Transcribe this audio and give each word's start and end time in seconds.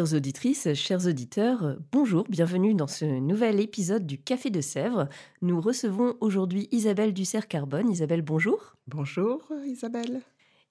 Chères 0.00 0.14
auditrices, 0.14 0.72
chers 0.72 1.06
auditeurs, 1.06 1.76
bonjour, 1.92 2.24
bienvenue 2.26 2.72
dans 2.72 2.86
ce 2.86 3.04
nouvel 3.04 3.60
épisode 3.60 4.06
du 4.06 4.16
Café 4.16 4.48
de 4.48 4.62
Sèvres. 4.62 5.10
Nous 5.42 5.60
recevons 5.60 6.14
aujourd'hui 6.22 6.68
Isabelle 6.72 7.12
Dussert-Carbone. 7.12 7.90
Isabelle, 7.90 8.22
bonjour. 8.22 8.76
Bonjour 8.86 9.42
Isabelle. 9.66 10.22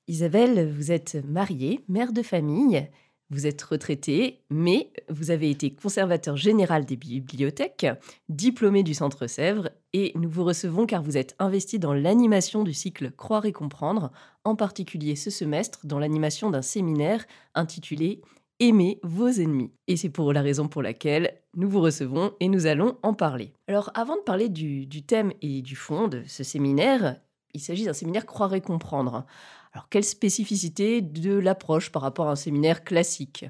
Isabelle, 0.07 0.73
vous 0.75 0.91
êtes 0.91 1.23
mariée, 1.23 1.81
mère 1.87 2.11
de 2.11 2.23
famille, 2.23 2.89
vous 3.29 3.45
êtes 3.45 3.61
retraitée, 3.61 4.41
mais 4.49 4.91
vous 5.09 5.29
avez 5.29 5.51
été 5.51 5.75
conservateur 5.75 6.35
général 6.35 6.85
des 6.85 6.95
bibliothèques, 6.95 7.85
diplômé 8.29 8.81
du 8.81 8.95
Centre 8.95 9.27
Sèvres, 9.27 9.69
et 9.93 10.11
nous 10.15 10.29
vous 10.29 10.43
recevons 10.43 10.87
car 10.87 11.03
vous 11.03 11.17
êtes 11.17 11.35
investi 11.37 11.77
dans 11.77 11.93
l'animation 11.93 12.63
du 12.63 12.73
cycle 12.73 13.11
Croire 13.11 13.45
et 13.45 13.51
comprendre, 13.51 14.11
en 14.43 14.55
particulier 14.55 15.15
ce 15.15 15.29
semestre 15.29 15.85
dans 15.85 15.99
l'animation 15.99 16.49
d'un 16.49 16.63
séminaire 16.63 17.27
intitulé 17.53 18.21
Aimer 18.59 18.99
vos 19.03 19.29
ennemis. 19.29 19.71
Et 19.87 19.97
c'est 19.97 20.09
pour 20.09 20.33
la 20.33 20.41
raison 20.41 20.67
pour 20.67 20.81
laquelle 20.81 21.41
nous 21.55 21.69
vous 21.69 21.79
recevons 21.79 22.33
et 22.39 22.49
nous 22.49 22.65
allons 22.65 22.97
en 23.03 23.13
parler. 23.13 23.53
Alors 23.67 23.91
avant 23.93 24.17
de 24.17 24.21
parler 24.21 24.49
du, 24.49 24.87
thème 25.03 25.31
et 25.41 25.61
du 25.61 25.75
fond 25.75 26.07
de 26.07 26.23
ce 26.27 26.43
séminaire, 26.43 27.21
il 27.53 27.61
s'agit 27.61 27.85
d'un 27.85 27.93
séminaire 27.93 28.25
Croire 28.25 28.53
et 28.53 28.61
comprendre. 28.61 29.25
Alors 29.73 29.87
quelle 29.89 30.03
spécificité 30.03 31.01
de 31.01 31.37
l'approche 31.37 31.91
par 31.91 32.01
rapport 32.01 32.27
à 32.27 32.31
un 32.31 32.35
séminaire 32.35 32.83
classique? 32.83 33.45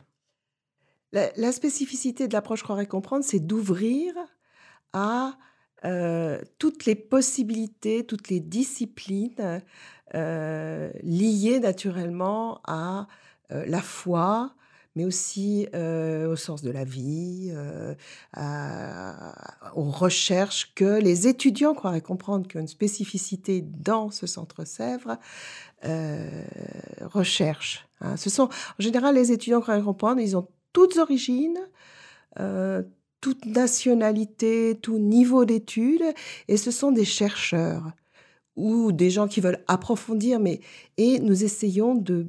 La, 1.12 1.32
la, 1.38 1.52
spécificité 1.52 2.28
de 2.28 2.34
l'approche 2.34 2.62
Croire 2.62 2.80
et 2.82 2.86
comprendre, 2.86 3.26
c'est 3.26 3.40
d'ouvrir 3.40 4.14
à 4.94 5.38
euh, 5.86 6.42
toutes 6.58 6.86
les 6.86 6.96
possibilités, 6.96 8.06
toutes 8.06 8.28
les 8.30 8.42
disciplines 8.42 9.62
euh, 10.14 10.92
liées 11.04 11.60
naturellement 11.60 12.60
à 12.66 13.08
euh, 13.52 13.66
la 13.66 13.82
foi, 13.82 14.54
mais 15.00 15.05
aussi 15.05 15.66
euh, 15.75 16.30
au 16.30 16.36
sens 16.36 16.61
de 16.61 16.69
la 16.69 16.83
vie, 16.83 17.52
euh, 17.53 17.95
à, 18.33 19.33
aux 19.73 19.89
recherches 19.89 20.73
que 20.75 21.00
les 21.00 21.25
étudiants 21.25 21.73
croiraient 21.73 22.02
comprendre 22.02 22.45
qu'il 22.47 22.55
y 22.55 22.58
a 22.58 22.61
une 22.61 22.67
spécificité 22.67 23.61
dans 23.61 24.11
ce 24.11 24.27
centre 24.27 24.66
Sèvres, 24.66 25.17
euh, 25.86 26.44
recherchent. 27.03 27.88
Hein. 28.02 28.17
Ce 28.17 28.30
sont, 28.30 28.50
en 28.50 28.83
général, 28.83 29.16
les 29.16 29.31
étudiants 29.31 29.61
croiraient 29.61 29.81
comprendre, 29.81 30.20
ils 30.20 30.36
ont 30.36 30.50
toutes 30.73 30.97
origines, 30.97 31.59
euh, 32.38 32.83
toute 33.22 33.45
nationalité, 33.45 34.77
tout 34.81 35.00
niveau 35.00 35.45
d'études, 35.45 36.14
et 36.50 36.58
ce 36.58 36.72
sont 36.72 36.92
des 36.92 37.05
chercheurs 37.05 37.89
ou 38.58 38.92
des 38.92 39.09
gens 39.11 39.30
qui 39.30 39.39
veulent 39.39 39.64
approfondir, 39.70 40.42
mais 40.42 40.59
et 40.97 41.20
nous 41.20 41.45
essayons 41.45 41.95
de 41.95 42.27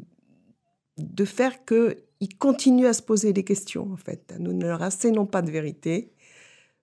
de 0.98 1.24
faire 1.24 1.64
que 1.64 1.96
ils 2.20 2.36
continuent 2.36 2.86
à 2.86 2.92
se 2.92 3.02
poser 3.02 3.32
des 3.32 3.44
questions, 3.44 3.90
en 3.92 3.96
fait. 3.96 4.34
Nous 4.38 4.52
ne 4.52 4.64
leur 4.64 4.82
assénons 4.82 5.26
pas 5.26 5.42
de 5.42 5.50
vérité. 5.50 6.12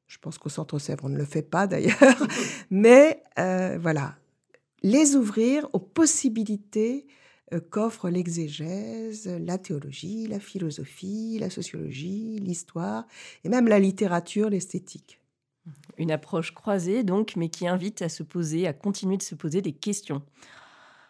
Je 0.07 0.17
pense 0.17 0.37
qu'au 0.37 0.49
Centre 0.49 0.79
Sèvres, 0.79 1.05
on 1.05 1.09
ne 1.09 1.17
le 1.17 1.25
fait 1.25 1.43
pas 1.43 1.67
d'ailleurs. 1.67 2.27
Mais 2.71 3.21
euh, 3.37 3.77
voilà, 3.79 4.15
les 4.81 5.15
ouvrir 5.15 5.67
aux 5.73 5.79
possibilités 5.79 7.07
euh, 7.53 7.59
qu'offre 7.59 8.09
l'exégèse, 8.09 9.27
la 9.27 9.57
théologie, 9.57 10.27
la 10.27 10.39
philosophie, 10.39 11.37
la 11.39 11.49
sociologie, 11.49 12.39
l'histoire, 12.39 13.05
et 13.43 13.49
même 13.49 13.67
la 13.67 13.79
littérature, 13.79 14.49
l'esthétique. 14.49 15.19
Une 15.97 16.11
approche 16.11 16.53
croisée, 16.53 17.03
donc, 17.03 17.35
mais 17.35 17.49
qui 17.49 17.67
invite 17.67 18.01
à 18.01 18.09
se 18.09 18.23
poser, 18.23 18.67
à 18.67 18.73
continuer 18.73 19.17
de 19.17 19.23
se 19.23 19.35
poser 19.35 19.61
des 19.61 19.73
questions. 19.73 20.23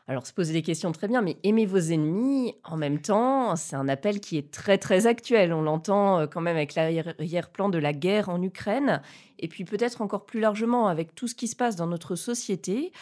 Alors, 0.10 0.26
se 0.26 0.32
poser 0.32 0.54
des 0.54 0.62
questions, 0.62 0.94
très 0.94 1.10
bien, 1.10 1.22
mais 1.22 1.36
aimer 1.44 1.66
vos 1.66 1.78
ennemis, 1.78 2.56
en 2.64 2.78
même 2.78 3.02
temps, 3.02 3.58
c'est 3.58 3.76
un 3.76 3.90
appel 3.90 4.22
qui 4.22 4.38
est 4.38 4.52
très, 4.52 4.78
très 4.78 5.06
actuel. 5.06 5.52
On 5.52 5.62
l'entend 5.62 6.20
euh, 6.20 6.28
quand 6.28 6.40
même 6.40 6.56
avec 6.56 6.76
l'arrière-plan 6.76 7.68
de 7.68 7.78
la 7.78 7.92
guerre 7.92 8.30
en 8.30 8.42
Ukraine, 8.42 9.02
et 9.38 9.50
puis 9.50 9.66
peut-être 9.66 10.02
encore 10.02 10.26
plus 10.26 10.40
largement 10.40 10.88
avec 10.88 11.14
tout 11.14 11.28
ce 11.28 11.36
qui 11.36 11.50
se 11.50 11.58
passe 11.58 11.76
dans 11.76 11.88
notre 11.88 12.16
société. 12.16 12.94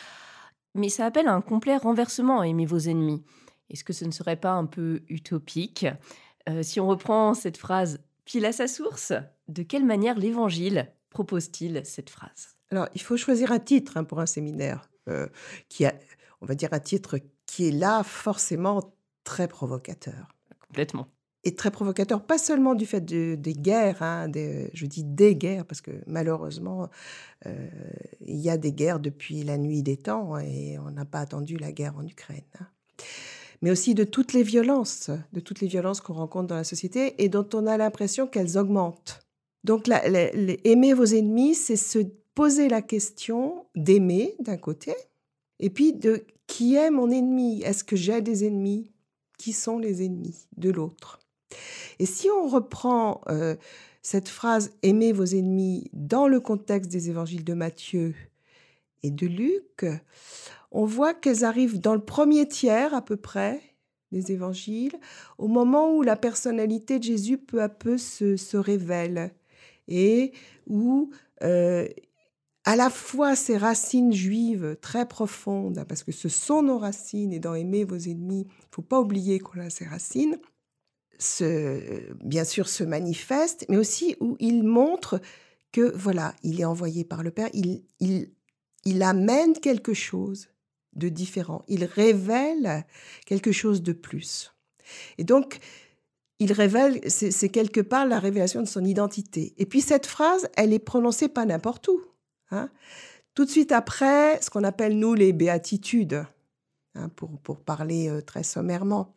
Mais 0.73 0.89
ça 0.89 1.05
appelle 1.05 1.27
à 1.27 1.33
un 1.33 1.41
complet 1.41 1.77
renversement, 1.77 2.41
aimer 2.41 2.65
vos 2.65 2.79
ennemis. 2.79 3.23
Est-ce 3.69 3.83
que 3.83 3.93
ce 3.93 4.05
ne 4.05 4.11
serait 4.11 4.35
pas 4.35 4.53
un 4.53 4.65
peu 4.65 5.03
utopique? 5.07 5.85
Euh, 6.49 6.63
Si 6.63 6.79
on 6.79 6.87
reprend 6.87 7.35
cette 7.35 7.57
phrase 7.57 7.99
pile 8.25 8.45
à 8.45 8.51
sa 8.51 8.67
source, 8.67 9.13
de 9.47 9.61
quelle 9.61 9.85
manière 9.85 10.17
l'Évangile 10.17 10.91
propose-t-il 11.11 11.81
cette 11.85 12.09
phrase? 12.09 12.57
Alors, 12.71 12.87
il 12.95 13.01
faut 13.01 13.15
choisir 13.15 13.51
un 13.51 13.59
titre 13.59 13.95
hein, 13.95 14.03
pour 14.03 14.19
un 14.19 14.25
séminaire 14.25 14.89
euh, 15.07 15.27
qui 15.69 15.85
a 15.85 15.93
on 16.41 16.45
va 16.45 16.55
dire, 16.55 16.69
un 16.71 16.79
titre 16.79 17.19
qui 17.45 17.67
est 17.67 17.71
là 17.71 18.03
forcément 18.03 18.95
très 19.23 19.47
provocateur. 19.47 20.27
Complètement. 20.67 21.07
Et 21.43 21.53
très 21.53 21.69
provocateur, 21.69 22.25
pas 22.25 22.39
seulement 22.39 22.73
du 22.73 22.87
fait 22.87 23.01
de, 23.01 23.35
des 23.35 23.53
guerres, 23.53 24.01
hein, 24.01 24.27
des, 24.27 24.71
je 24.73 24.87
dis 24.87 25.03
des 25.03 25.35
guerres, 25.35 25.65
parce 25.65 25.79
que 25.79 25.91
malheureusement, 26.07 26.89
euh, 27.45 27.69
il 28.21 28.37
y 28.37 28.49
a 28.49 28.57
des 28.57 28.71
guerres 28.71 28.99
depuis 28.99 29.43
la 29.43 29.59
nuit 29.59 29.83
des 29.83 29.95
temps 29.95 30.39
et 30.39 30.79
on 30.79 30.89
n'a 30.89 31.05
pas 31.05 31.19
attendu 31.19 31.57
la 31.57 31.71
guerre 31.71 31.95
en 31.97 32.07
Ukraine. 32.07 32.41
Hein. 32.59 32.65
Mais 33.61 33.69
aussi 33.69 33.93
de 33.93 34.03
toutes 34.03 34.33
les 34.33 34.41
violences, 34.41 35.11
de 35.33 35.39
toutes 35.39 35.61
les 35.61 35.67
violences 35.67 36.01
qu'on 36.01 36.13
rencontre 36.13 36.47
dans 36.47 36.55
la 36.55 36.63
société 36.63 37.23
et 37.23 37.29
dont 37.29 37.47
on 37.53 37.67
a 37.67 37.77
l'impression 37.77 38.25
qu'elles 38.25 38.57
augmentent. 38.57 39.19
Donc, 39.63 39.85
la, 39.87 40.07
la, 40.09 40.31
les, 40.31 40.59
aimer 40.63 40.93
vos 40.93 41.05
ennemis, 41.05 41.53
c'est 41.53 41.75
se 41.75 41.99
poser 42.33 42.69
la 42.69 42.81
question 42.81 43.65
d'aimer 43.75 44.35
d'un 44.39 44.57
côté, 44.57 44.93
et 45.59 45.69
puis, 45.69 45.93
de 45.93 46.25
qui 46.47 46.75
est 46.75 46.91
mon 46.91 47.09
ennemi? 47.09 47.61
Est-ce 47.63 47.83
que 47.83 47.95
j'ai 47.95 48.21
des 48.21 48.45
ennemis? 48.45 48.91
Qui 49.37 49.51
sont 49.51 49.79
les 49.79 50.03
ennemis 50.03 50.47
de 50.57 50.69
l'autre? 50.69 51.19
Et 51.99 52.05
si 52.05 52.29
on 52.29 52.47
reprend 52.47 53.21
euh, 53.27 53.55
cette 54.01 54.29
phrase 54.29 54.71
Aimez 54.83 55.11
vos 55.11 55.25
ennemis 55.25 55.89
dans 55.93 56.27
le 56.27 56.39
contexte 56.39 56.91
des 56.91 57.09
évangiles 57.09 57.43
de 57.43 57.53
Matthieu 57.53 58.15
et 59.03 59.11
de 59.11 59.27
Luc, 59.27 59.85
on 60.71 60.85
voit 60.85 61.13
qu'elles 61.13 61.43
arrivent 61.43 61.79
dans 61.79 61.95
le 61.95 62.03
premier 62.03 62.47
tiers 62.47 62.93
à 62.93 63.01
peu 63.01 63.17
près 63.17 63.61
des 64.11 64.31
évangiles, 64.31 64.97
au 65.37 65.47
moment 65.47 65.93
où 65.93 66.01
la 66.01 66.15
personnalité 66.15 66.99
de 66.99 67.03
Jésus 67.03 67.37
peu 67.37 67.61
à 67.61 67.69
peu 67.69 67.97
se, 67.97 68.57
révèle 68.57 69.33
et 69.87 70.31
où 70.67 71.11
euh, 71.43 71.87
à 72.65 72.75
la 72.75 72.89
fois 72.89 73.35
ces 73.35 73.57
racines 73.57 74.11
juives 74.11 74.75
très 74.81 75.07
profondes, 75.07 75.77
hein, 75.77 75.85
parce 75.87 76.03
que 76.03 76.11
ce 76.11 76.29
sont 76.29 76.63
nos 76.63 76.79
racines, 76.79 77.31
et 77.31 77.39
dans 77.39 77.53
aimer 77.53 77.83
vos 77.83 77.95
ennemis, 77.95 78.47
il 78.49 78.67
faut 78.71 78.81
pas 78.81 78.99
oublier 78.99 79.39
qu'on 79.39 79.59
a 79.59 79.69
ces 79.69 79.85
racines, 79.85 80.39
bien 82.23 82.43
sûr 82.43 82.67
se 82.67 82.83
manifestent, 82.83 83.65
mais 83.69 83.77
aussi 83.77 84.15
où 84.19 84.35
il 84.39 84.63
montre 84.63 85.21
que 85.71 85.95
voilà, 85.95 86.35
il 86.43 86.59
est 86.59 86.65
envoyé 86.65 87.05
par 87.05 87.23
le 87.23 87.31
Père, 87.31 87.49
il, 87.53 87.83
il, 87.99 88.31
il 88.83 89.03
amène 89.03 89.53
quelque 89.53 89.93
chose 89.93 90.49
de 90.93 91.09
différent, 91.09 91.63
il 91.67 91.85
révèle 91.85 92.85
quelque 93.25 93.51
chose 93.51 93.83
de 93.83 93.93
plus. 93.93 94.53
Et 95.17 95.23
donc, 95.23 95.59
il 96.39 96.51
révèle, 96.51 96.99
c'est 97.09 97.49
quelque 97.49 97.81
part 97.81 98.05
la 98.05 98.19
révélation 98.19 98.61
de 98.61 98.67
son 98.67 98.83
identité. 98.83 99.53
Et 99.57 99.65
puis 99.65 99.81
cette 99.81 100.05
phrase, 100.05 100.49
elle 100.57 100.73
est 100.73 100.79
prononcée 100.79 101.27
pas 101.27 101.45
n'importe 101.45 101.87
où. 101.87 102.01
Hein. 102.55 102.69
Tout 103.33 103.45
de 103.45 103.49
suite 103.49 103.71
après, 103.71 104.41
ce 104.41 104.49
qu'on 104.49 104.63
appelle 104.63 104.97
nous 104.97 105.13
les 105.13 105.33
béatitudes, 105.33 106.25
hein, 106.95 107.09
pour, 107.15 107.29
pour, 107.39 107.59
parler 107.59 108.09
euh, 108.09 108.21
très 108.21 108.43
sommairement. 108.43 109.13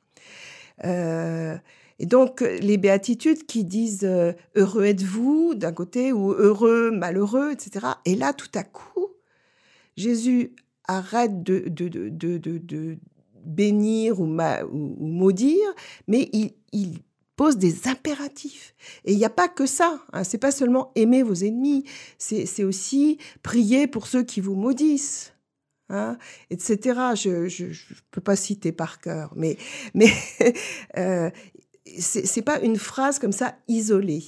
Euh, 0.85 1.57
et 2.01 2.07
donc, 2.07 2.41
les 2.41 2.77
béatitudes 2.79 3.47
qui 3.47 3.65
disent 3.65 4.05
euh, 4.05 4.33
heureux 4.57 4.85
êtes-vous 4.85 5.55
d'un 5.55 5.73
côté 5.73 6.13
ou 6.13 6.33
heureux, 6.33 6.91
malheureux, 6.91 7.53
etc. 7.53 7.87
Et 8.05 8.17
là, 8.17 8.33
tout 8.33 8.51
à 8.55 8.65
coup, 8.65 9.09
Jésus 9.97 10.55
arrête 10.87 11.43
de, 11.43 11.65
bénir 13.45 14.21
ou, 14.21 14.27
ma, 14.27 14.65
ou, 14.65 14.97
ou, 14.99 15.07
maudire, 15.07 15.69
mais 16.07 16.29
il 16.73 16.99
pose 17.39 17.57
des 17.57 17.87
impératifs. 17.87 18.75
Et 19.05 19.13
il 19.13 19.17
n'y 19.17 19.25
a 19.25 19.31
pas 19.31 19.49
que 19.49 19.65
ça. 19.65 20.05
Hein. 20.13 20.25
C'est 20.25 20.39
pas 20.39 20.51
seulement 20.51 20.91
aimer 20.97 21.23
vos 21.23 21.35
ennemis. 21.35 21.85
C'est 22.19 22.65
aussi 22.65 23.19
prier 23.45 23.87
pour 23.87 24.09
ceux 24.09 24.25
qui 24.25 24.41
vous 24.41 24.57
maudissent. 24.57 25.33
Hein, 25.89 26.19
etc. 26.51 26.79
Je 27.15 27.65
ne 27.65 27.73
peux 28.11 28.21
pas 28.21 28.37
citer 28.37 28.73
par 28.73 29.01
cœur, 29.01 29.33
mais, 29.35 29.57
mais 29.95 30.11
euh, 30.99 31.31
ce 31.99 32.19
n'est 32.37 32.45
pas 32.45 32.61
une 32.61 32.77
phrase 32.77 33.19
comme 33.19 33.33
ça 33.33 33.57
isolée. 33.69 34.25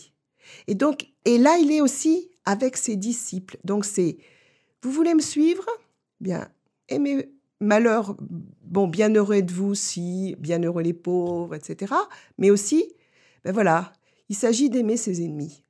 Et 0.68 0.74
donc, 0.74 1.06
et 1.26 1.36
là, 1.36 1.58
il 1.58 1.70
est 1.70 1.82
aussi 1.82 2.30
avec 2.46 2.78
ses 2.78 2.96
disciples. 2.96 3.58
Donc, 3.62 3.84
c'est, 3.84 4.16
vous 4.82 4.90
voulez 4.90 5.12
me 5.12 5.20
suivre? 5.20 5.66
Bien, 6.20 6.48
aimez 6.88 7.28
malheur, 7.60 8.16
bon, 8.20 8.88
bienheureux 8.88 9.34
êtes-vous 9.34 9.74
si, 9.74 10.34
bienheureux 10.38 10.82
les 10.82 10.94
pauvres, 10.94 11.54
etc. 11.54 11.92
Mais 12.38 12.50
aussi, 12.50 12.94
ben 13.44 13.52
voilà, 13.52 13.92
il 14.28 14.36
s'agit 14.36 14.70
d'aimer 14.70 14.96
ses 14.96 15.22
ennemis. 15.22 15.64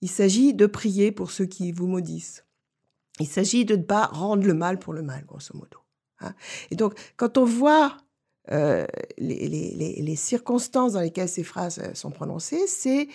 Il 0.00 0.10
s'agit 0.10 0.54
de 0.54 0.66
prier 0.66 1.12
pour 1.12 1.30
ceux 1.30 1.46
qui 1.46 1.72
vous 1.72 1.86
maudissent. 1.86 2.44
Il 3.18 3.26
s'agit 3.26 3.64
de 3.64 3.76
ne 3.76 3.82
pas 3.82 4.06
rendre 4.06 4.46
le 4.46 4.54
mal 4.54 4.78
pour 4.78 4.92
le 4.92 5.02
mal, 5.02 5.24
grosso 5.24 5.54
modo. 5.54 5.78
Hein. 6.20 6.34
Et 6.70 6.76
donc, 6.76 6.94
quand 7.16 7.38
on 7.38 7.44
voit 7.44 7.96
euh, 8.52 8.86
les, 9.18 10.16
circonstances 10.16 10.92
dans 10.92 11.00
lesquelles 11.00 11.28
ces 11.28 11.42
phrases 11.42 11.78
euh, 11.78 11.94
sont 11.94 12.10
prononcées, 12.10 12.66
c'est 12.66 13.08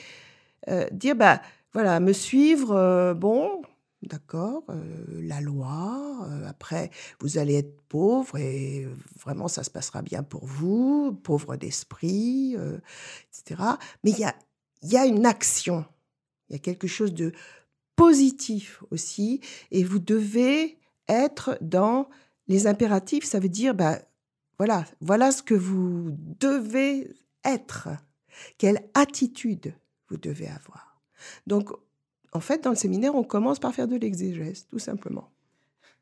euh, 0.67 0.85
dire, 0.91 1.15
bah, 1.15 1.41
voilà, 1.73 1.99
me 1.99 2.13
suivre, 2.13 3.13
bon, 3.13 3.60
d'accord, 4.03 4.63
la 5.09 5.41
loi, 5.41 6.27
après, 6.47 6.89
vous 7.19 7.37
allez 7.37 7.55
être 7.55 7.81
pauvre 7.83 8.37
et 8.37 8.87
vraiment, 9.19 9.47
ça 9.47 9.63
se 9.63 9.69
passera 9.69 10.01
bien 10.01 10.23
pour 10.23 10.45
vous, 10.45 11.13
pauvre 11.13 11.55
d'esprit, 11.55 12.55
etc. 13.29 13.61
Mais 14.03 14.11
il 14.11 14.19
y 14.19 14.23
a, 14.23 14.35
y 14.83 14.97
a 14.97 15.05
une 15.05 15.25
action, 15.25 15.85
il 16.49 16.53
y 16.53 16.55
a 16.55 16.59
quelque 16.59 16.87
chose 16.87 17.13
de 17.13 17.31
positif 17.95 18.83
aussi, 18.89 19.41
et 19.69 19.83
vous 19.83 19.99
devez 19.99 20.79
être 21.07 21.57
dans 21.61 22.09
les 22.47 22.67
impératifs, 22.67 23.25
ça 23.25 23.39
veut 23.39 23.49
dire, 23.49 23.75
bah, 23.75 23.99
voilà, 24.57 24.85
voilà 24.99 25.31
ce 25.31 25.43
que 25.43 25.53
vous 25.53 26.15
devez 26.39 27.13
être, 27.43 27.89
quelle 28.57 28.89
attitude 28.93 29.73
vous 30.09 30.17
devez 30.17 30.47
avoir. 30.47 31.01
Donc, 31.47 31.69
en 32.33 32.39
fait, 32.39 32.63
dans 32.63 32.69
le 32.69 32.75
séminaire, 32.75 33.15
on 33.15 33.23
commence 33.23 33.59
par 33.59 33.73
faire 33.73 33.87
de 33.87 33.95
l'exégèse, 33.95 34.65
tout 34.69 34.79
simplement. 34.79 35.29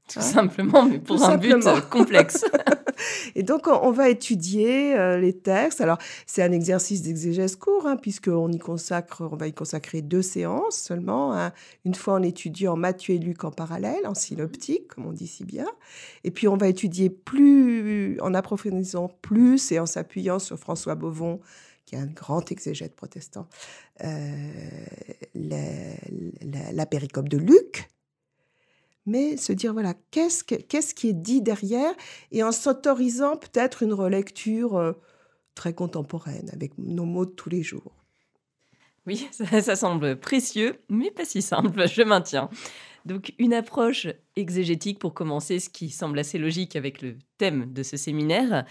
Tout 0.10 0.22
simplement, 0.22 0.86
mais 0.86 0.98
pour 0.98 1.24
un 1.24 1.38
but 1.38 1.54
euh, 1.68 1.82
complexe. 1.82 2.44
Et 3.36 3.44
donc, 3.44 3.68
on 3.68 3.92
va 3.92 4.10
étudier 4.10 4.98
euh, 4.98 5.20
les 5.20 5.34
textes. 5.34 5.82
Alors, 5.82 6.00
c'est 6.26 6.42
un 6.42 6.52
exercice 6.52 7.04
d'exégèse 7.04 7.56
court, 7.56 7.86
hein, 7.86 7.96
puisqu'on 7.96 8.52
y 8.52 8.58
consacre, 8.58 9.22
on 9.32 9.36
va 9.36 9.48
y 9.48 9.54
consacrer 9.54 10.02
deux 10.02 10.24
séances 10.24 10.78
seulement. 10.78 11.34
Hein. 11.34 11.52
Une 11.86 11.94
fois 11.94 12.16
en 12.16 12.24
étudiant 12.24 12.76
Matthieu 12.76 13.16
et 13.16 13.20
Luc 13.20 13.44
en 13.44 13.52
parallèle, 13.52 14.06
en 14.06 14.16
synoptique, 14.16 14.88
comme 14.88 15.06
on 15.06 15.14
dit 15.14 15.28
si 15.28 15.46
bien. 15.46 15.68
Et 16.24 16.32
puis, 16.32 16.48
on 16.48 16.58
va 16.58 16.68
étudier 16.68 17.12
plus, 17.12 18.20
en 18.20 18.34
approfondissant 18.34 19.12
plus 19.22 19.72
et 19.72 19.80
en 19.80 19.86
s'appuyant 19.86 20.40
sur 20.40 20.58
François 20.58 20.96
Beauvon, 20.96 21.40
qui 21.90 21.96
est 21.96 22.00
un 22.00 22.06
grand 22.06 22.52
exégète 22.52 22.96
protestant, 22.96 23.48
euh, 24.04 24.52
la, 25.34 26.86
péricope 26.86 27.28
de 27.28 27.38
Luc 27.38 27.90
mais 29.08 29.38
se 29.38 29.54
dire, 29.54 29.74
voilà, 29.74 29.96
qu'est-ce, 30.12 30.44
qu'est-ce 30.44 30.94
qui 30.94 31.10
est 31.10 31.14
dit 31.14 31.42
derrière, 31.42 31.92
et 32.32 32.44
en 32.44 32.52
s'autorisant 32.52 33.38
peut-être 33.38 33.82
une 33.82 33.94
relecture 33.94 34.78
euh, 34.78 34.92
très 35.56 35.74
contemporaine, 35.74 36.48
avec 36.54 36.78
nos 36.78 37.06
mots 37.06 37.26
de 37.26 37.32
tous 37.32 37.50
les 37.50 37.64
jours. 37.64 37.96
Oui, 39.08 39.28
ça, 39.32 39.76
semble 39.76 40.20
précieux, 40.20 40.80
mais 40.90 41.10
pas 41.10 41.26
si 41.26 41.42
simple, 41.42 41.88
je 41.88 42.04
maintiens. 42.04 42.52
Donc 43.06 43.34
une 43.40 43.54
approche 43.56 44.06
exégétique 44.36 45.00
pour 45.00 45.16
commencer, 45.16 45.60
ce 45.60 45.70
qui 45.70 45.90
semble 45.90 46.20
assez 46.20 46.38
logique 46.38 46.76
avec 46.76 47.02
le 47.02 47.18
thème 47.40 47.74
de 47.74 47.82
ce 47.82 47.98
séminaire. 47.98 48.66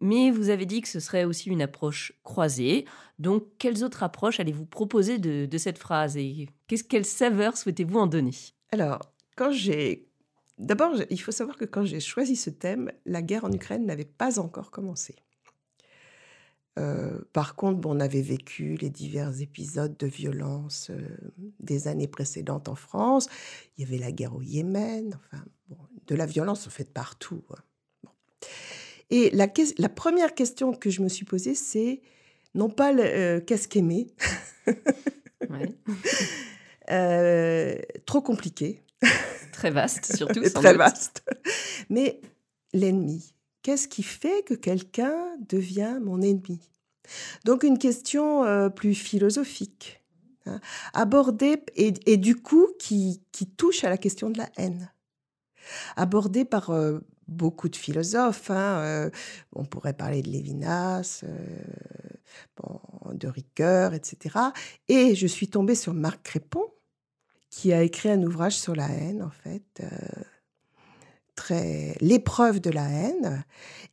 Mais 0.00 0.30
vous 0.30 0.48
avez 0.48 0.66
dit 0.66 0.80
que 0.80 0.88
ce 0.88 1.00
serait 1.00 1.24
aussi 1.24 1.50
une 1.50 1.62
approche 1.62 2.12
croisée. 2.24 2.86
Donc 3.18 3.44
quelles 3.58 3.84
autres 3.84 4.02
approches 4.02 4.40
allez-vous 4.40 4.64
proposer 4.64 5.18
de, 5.18 5.58
cette 5.58 5.78
phrase 5.78 6.16
et 6.16 6.48
qu'est-ce, 6.66 6.84
quelle 6.84 7.04
saveur 7.04 7.56
souhaitez-vous 7.56 7.98
en 7.98 8.06
donner? 8.06 8.34
Alors, 8.72 9.00
quand 9.36 9.52
j'ai. 9.52 10.06
D'abord, 10.58 10.92
il 11.08 11.20
faut 11.20 11.32
savoir 11.32 11.56
que 11.56 11.64
quand 11.64 11.84
j'ai 11.84 12.00
choisi 12.00 12.36
ce 12.36 12.50
thème, 12.50 12.92
la 13.06 13.22
guerre 13.22 13.44
en 13.44 13.52
Ukraine 13.52 13.86
n'avait 13.86 14.04
pas 14.04 14.38
encore 14.38 14.70
commencé. 14.70 15.16
Euh, 16.78 17.18
par 17.32 17.56
contre, 17.56 17.88
on 17.88 17.98
avait 17.98 18.22
vécu 18.22 18.76
les 18.76 18.90
divers 18.90 19.40
épisodes 19.40 19.96
de 19.96 20.06
violence 20.06 20.90
euh, 20.90 21.08
des 21.58 21.88
années 21.88 22.06
précédentes 22.08 22.68
en 22.68 22.74
France. 22.74 23.28
Il 23.76 23.84
y 23.84 23.86
avait 23.86 23.98
la 23.98 24.12
guerre 24.12 24.36
au 24.36 24.42
Yémen, 24.42 25.18
enfin, 25.24 25.42
de 26.06 26.14
la 26.14 26.26
violence 26.26 26.66
en 26.66 26.70
fait 26.70 26.92
partout. 26.92 27.42
Hein. 27.50 28.48
Et 29.10 29.30
la, 29.30 29.48
la, 29.78 29.88
première 29.88 30.34
question 30.34 30.72
que 30.72 30.90
je 30.90 31.02
me 31.02 31.08
suis 31.08 31.24
posée, 31.24 31.54
c'est 31.54 32.00
non 32.54 32.70
pas 32.70 32.94
euh, 32.94 33.40
qu'est-ce 33.40 33.68
qu'aimer, 33.68 34.08
trop 38.06 38.22
compliqué, 38.22 38.82
Très 39.52 39.70
vaste, 39.70 40.16
surtout. 40.16 40.40
très 40.54 40.74
vaste. 40.74 41.22
Mais 41.90 42.20
l'ennemi, 42.72 43.34
qu'est-ce 43.62 43.88
qui 43.88 44.02
fait 44.02 44.44
que 44.44 44.54
quelqu'un 44.54 45.36
devient 45.48 45.98
mon 46.02 46.22
ennemi? 46.22 46.60
Donc 47.44 47.62
une 47.62 47.78
question 47.78 48.44
euh, 48.44 48.68
plus 48.68 48.94
philosophique, 48.94 50.02
hein, 50.46 50.60
abordée 50.94 51.62
et, 51.76 52.16
du 52.16 52.36
coup 52.36 52.68
qui, 52.78 53.22
touche 53.56 53.84
à 53.84 53.90
la 53.90 53.98
question 53.98 54.30
de 54.30 54.38
la 54.38 54.48
haine, 54.56 54.92
abordée 55.96 56.44
par 56.44 56.70
euh, 56.70 57.00
beaucoup 57.30 57.68
de 57.68 57.76
philosophes. 57.76 58.50
Hein, 58.50 58.80
euh, 58.82 59.10
on 59.52 59.64
pourrait 59.64 59.94
parler 59.94 60.22
de 60.22 60.28
Lévinas, 60.28 61.24
de 63.12 63.28
Ricoeur, 63.28 63.94
etc. 63.94 64.38
Et 64.88 65.14
je 65.14 65.26
suis 65.26 65.48
tombée 65.48 65.74
sur 65.74 65.94
Marc 65.94 66.22
Crépon, 66.22 66.64
qui 67.50 67.72
a 67.72 67.82
écrit 67.82 68.10
un 68.10 68.22
ouvrage 68.22 68.58
sur 68.58 68.74
la 68.74 68.88
haine, 68.88 69.22
en 69.22 69.30
fait, 69.30 69.62
euh, 69.80 69.88
très 71.34 71.96
l'épreuve 72.00 72.60
de 72.60 72.70
la 72.70 72.88
haine, 72.88 73.44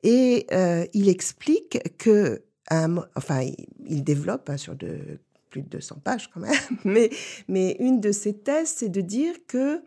et 0.03 0.45
euh, 0.51 0.85
il 0.93 1.09
explique 1.09 1.79
que, 1.97 2.43
enfin, 3.15 3.41
il, 3.85 4.03
développe 4.03 4.49
hein, 4.49 4.57
sur 4.57 4.75
de, 4.75 5.19
plus 5.49 5.63
de 5.63 5.69
200 5.69 6.01
pages 6.03 6.29
quand 6.29 6.39
même, 6.39 6.53
mais, 7.47 7.75
une 7.79 7.99
de 7.99 8.11
ses 8.11 8.37
thèses, 8.37 8.73
c'est 8.75 8.89
de 8.89 9.01
dire 9.01 9.33
que 9.47 9.81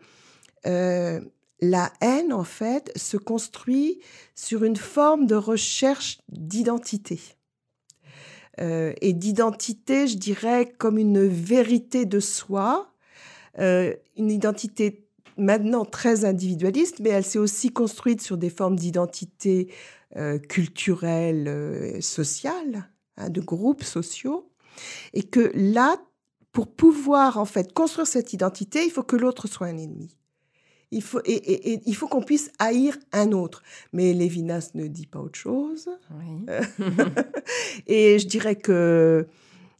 euh, 0.67 1.21
la 1.61 1.91
haine, 2.01 2.33
en 2.33 2.43
fait, 2.43 2.91
se 2.95 3.17
construit 3.17 3.99
sur 4.35 4.63
une 4.63 4.75
forme 4.75 5.27
de 5.27 5.35
recherche 5.35 6.19
d'identité. 6.29 7.19
et 8.59 9.13
d'identité, 9.13 10.07
je 10.07 10.17
dirais, 10.17 10.71
comme 10.77 10.99
une 10.99 11.25
vérité 11.25 12.05
de 12.05 12.19
soi, 12.19 12.91
euh, 13.59 13.93
une 14.17 14.29
identité 14.29 15.05
maintenant 15.37 15.85
très 15.85 16.23
individualiste, 16.25 16.99
mais 16.99 17.09
elle 17.09 17.25
s'est 17.25 17.39
aussi 17.39 17.69
construite 17.69 18.21
sur 18.21 18.37
des 18.37 18.49
formes 18.49 18.75
d'identité 18.75 19.73
euh, 20.15 20.39
culturelle, 20.39 21.47
euh, 21.47 22.01
sociale, 22.01 22.89
hein, 23.17 23.29
de 23.29 23.41
groupes 23.41 23.83
sociaux, 23.83 24.49
et 25.13 25.23
que 25.23 25.51
là, 25.53 25.97
pour 26.51 26.67
pouvoir 26.67 27.37
en 27.37 27.45
fait 27.45 27.73
construire 27.73 28.07
cette 28.07 28.33
identité, 28.33 28.85
il 28.85 28.91
faut 28.91 29.03
que 29.03 29.15
l'autre 29.15 29.47
soit 29.47 29.67
un 29.67 29.77
ennemi. 29.77 30.15
Il 30.91 31.01
faut, 31.01 31.21
et, 31.25 31.79
il 31.85 31.95
faut 31.95 32.07
qu'on 32.07 32.21
puisse 32.21 32.51
haïr 32.59 32.97
un 33.13 33.31
autre. 33.31 33.63
Mais 33.93 34.13
Lévinas 34.13 34.71
ne 34.73 34.87
dit 34.87 35.07
pas 35.07 35.19
autre 35.19 35.39
chose. 35.39 35.89
et 37.87 38.19
je 38.19 38.27
dirais 38.27 38.55
que 38.55 39.25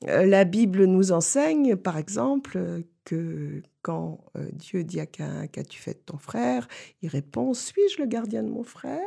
la 0.07 0.45
Bible 0.45 0.85
nous 0.85 1.11
enseigne, 1.11 1.75
par 1.75 1.97
exemple, 1.97 2.83
que 3.03 3.61
quand 3.81 4.19
euh, 4.37 4.47
Dieu 4.53 4.83
dit 4.83 4.99
à 4.99 5.05
Cain, 5.05 5.47
qu'as-tu 5.47 5.79
fait 5.79 5.93
de 5.93 6.03
ton 6.05 6.17
frère? 6.17 6.67
Il 7.01 7.09
répond, 7.09 7.53
suis-je 7.53 8.01
le 8.01 8.07
gardien 8.07 8.43
de 8.43 8.49
mon 8.49 8.63
frère? 8.63 8.99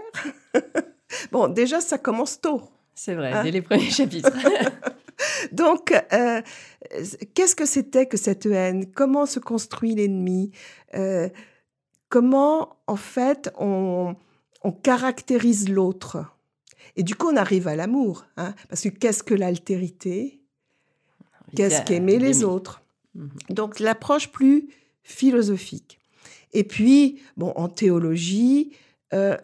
Bon, 1.31 1.47
déjà, 1.47 1.81
ça 1.81 1.97
commence 1.97 2.41
tôt. 2.41 2.63
C'est 2.93 3.15
vrai, 3.15 3.31
hein? 3.33 3.45
dès 3.45 3.53
les 3.53 3.63
premiers 3.63 3.91
chapitres. 3.91 4.33
Donc, 5.53 5.93
euh, 6.13 6.43
qu'est-ce 7.35 7.55
que 7.55 7.67
c'était 7.67 8.07
que 8.07 8.17
cette 8.17 8.47
haine? 8.47 8.91
Comment 8.91 9.27
se 9.27 9.39
construit 9.39 9.95
l'ennemi? 9.95 10.51
Euh, 10.95 11.29
Comment, 12.15 12.77
en 12.87 12.95
fait, 12.95 13.51
on, 13.59 14.15
caractérise 14.85 15.69
l'autre 15.69 16.25
Et 16.95 17.03
du 17.03 17.17
coup, 17.17 17.27
on 17.27 17.37
arrive 17.37 17.67
à 17.67 17.75
l'amour. 17.75 18.25
Hein 18.37 18.55
parce 18.69 18.83
que 18.83 18.89
qu'est-ce 18.89 19.25
que 19.25 19.35
l'altérité? 19.35 20.41
Qu'est-ce 21.57 21.83
qu'aimer 21.83 22.21
les 22.21 22.45
autres? 22.45 22.85
Mhm. 23.17 23.31
Donc 23.51 23.81
l'approche 23.81 24.31
plus 24.31 24.69
philosophique. 25.03 25.99
Et 26.53 26.63
puis, 26.63 27.21
bon, 27.37 27.53
en 27.57 27.69
théologie, 27.69 28.71
euh, 29.13 29.37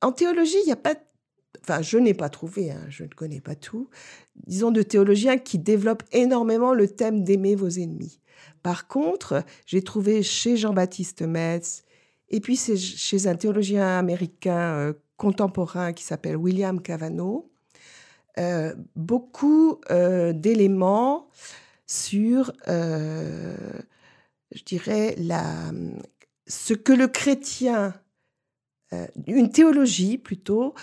en 0.00 0.10
théologie, 0.10 0.58
il 0.64 0.66
n'y 0.66 0.72
a 0.72 0.76
pas, 0.76 0.96
enfin, 1.60 1.82
je 1.82 1.98
n'ai 1.98 2.14
pas 2.14 2.30
trouvé, 2.30 2.72
hein, 2.72 2.84
je 2.88 3.04
ne 3.04 3.10
connais 3.10 3.40
pas 3.40 3.54
tout, 3.54 3.88
disons 4.48 4.72
de 4.72 4.82
théologiens 4.82 5.38
qui 5.38 5.56
développent 5.56 6.02
énormément 6.10 6.74
le 6.74 6.88
thème 6.88 7.22
d'aimer 7.22 7.54
vos 7.54 7.68
ennemis. 7.68 8.18
Par 8.64 8.88
contre, 8.88 9.44
j'ai 9.66 9.82
trouvé 9.82 10.24
chez 10.24 10.56
Jean-Baptiste 10.56 11.22
Metz 11.22 11.84
Et 12.32 12.40
puis 12.40 12.56
c'est 12.56 12.78
chez 12.78 13.26
un 13.26 13.36
théologien 13.36 13.98
américain 13.98 14.74
euh, 14.74 14.92
contemporain 15.18 15.92
qui 15.92 16.02
s'appelle 16.02 16.36
William 16.36 16.80
Cavanaugh, 16.80 17.44
euh, 18.38 18.74
beaucoup 18.96 19.80
euh, 19.90 20.32
d'éléments 20.32 21.28
sur, 21.86 22.52
je 22.66 23.54
dirais, 24.64 25.14
la, 25.18 25.44
ce 26.46 26.72
que 26.72 26.94
le 26.94 27.06
chrétien, 27.06 27.92
une 29.26 29.50
théologie 29.50 30.16
plutôt, 30.16 30.74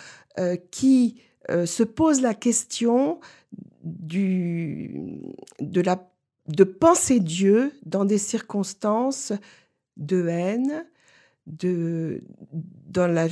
qui 0.70 1.20
se 1.48 1.82
pose 1.82 2.22
la 2.22 2.36
question 2.36 3.20
du, 3.82 5.20
de, 5.60 5.82
la, 5.82 6.08
de 6.48 6.64
penser 6.64 7.20
Dieu 7.20 7.74
dans 7.88 8.06
des 8.06 8.20
circonstances 8.20 9.34
de 9.98 10.28
haine, 10.28 10.86
de, 11.50 12.24
dans 12.52 13.08
la, 13.08 13.28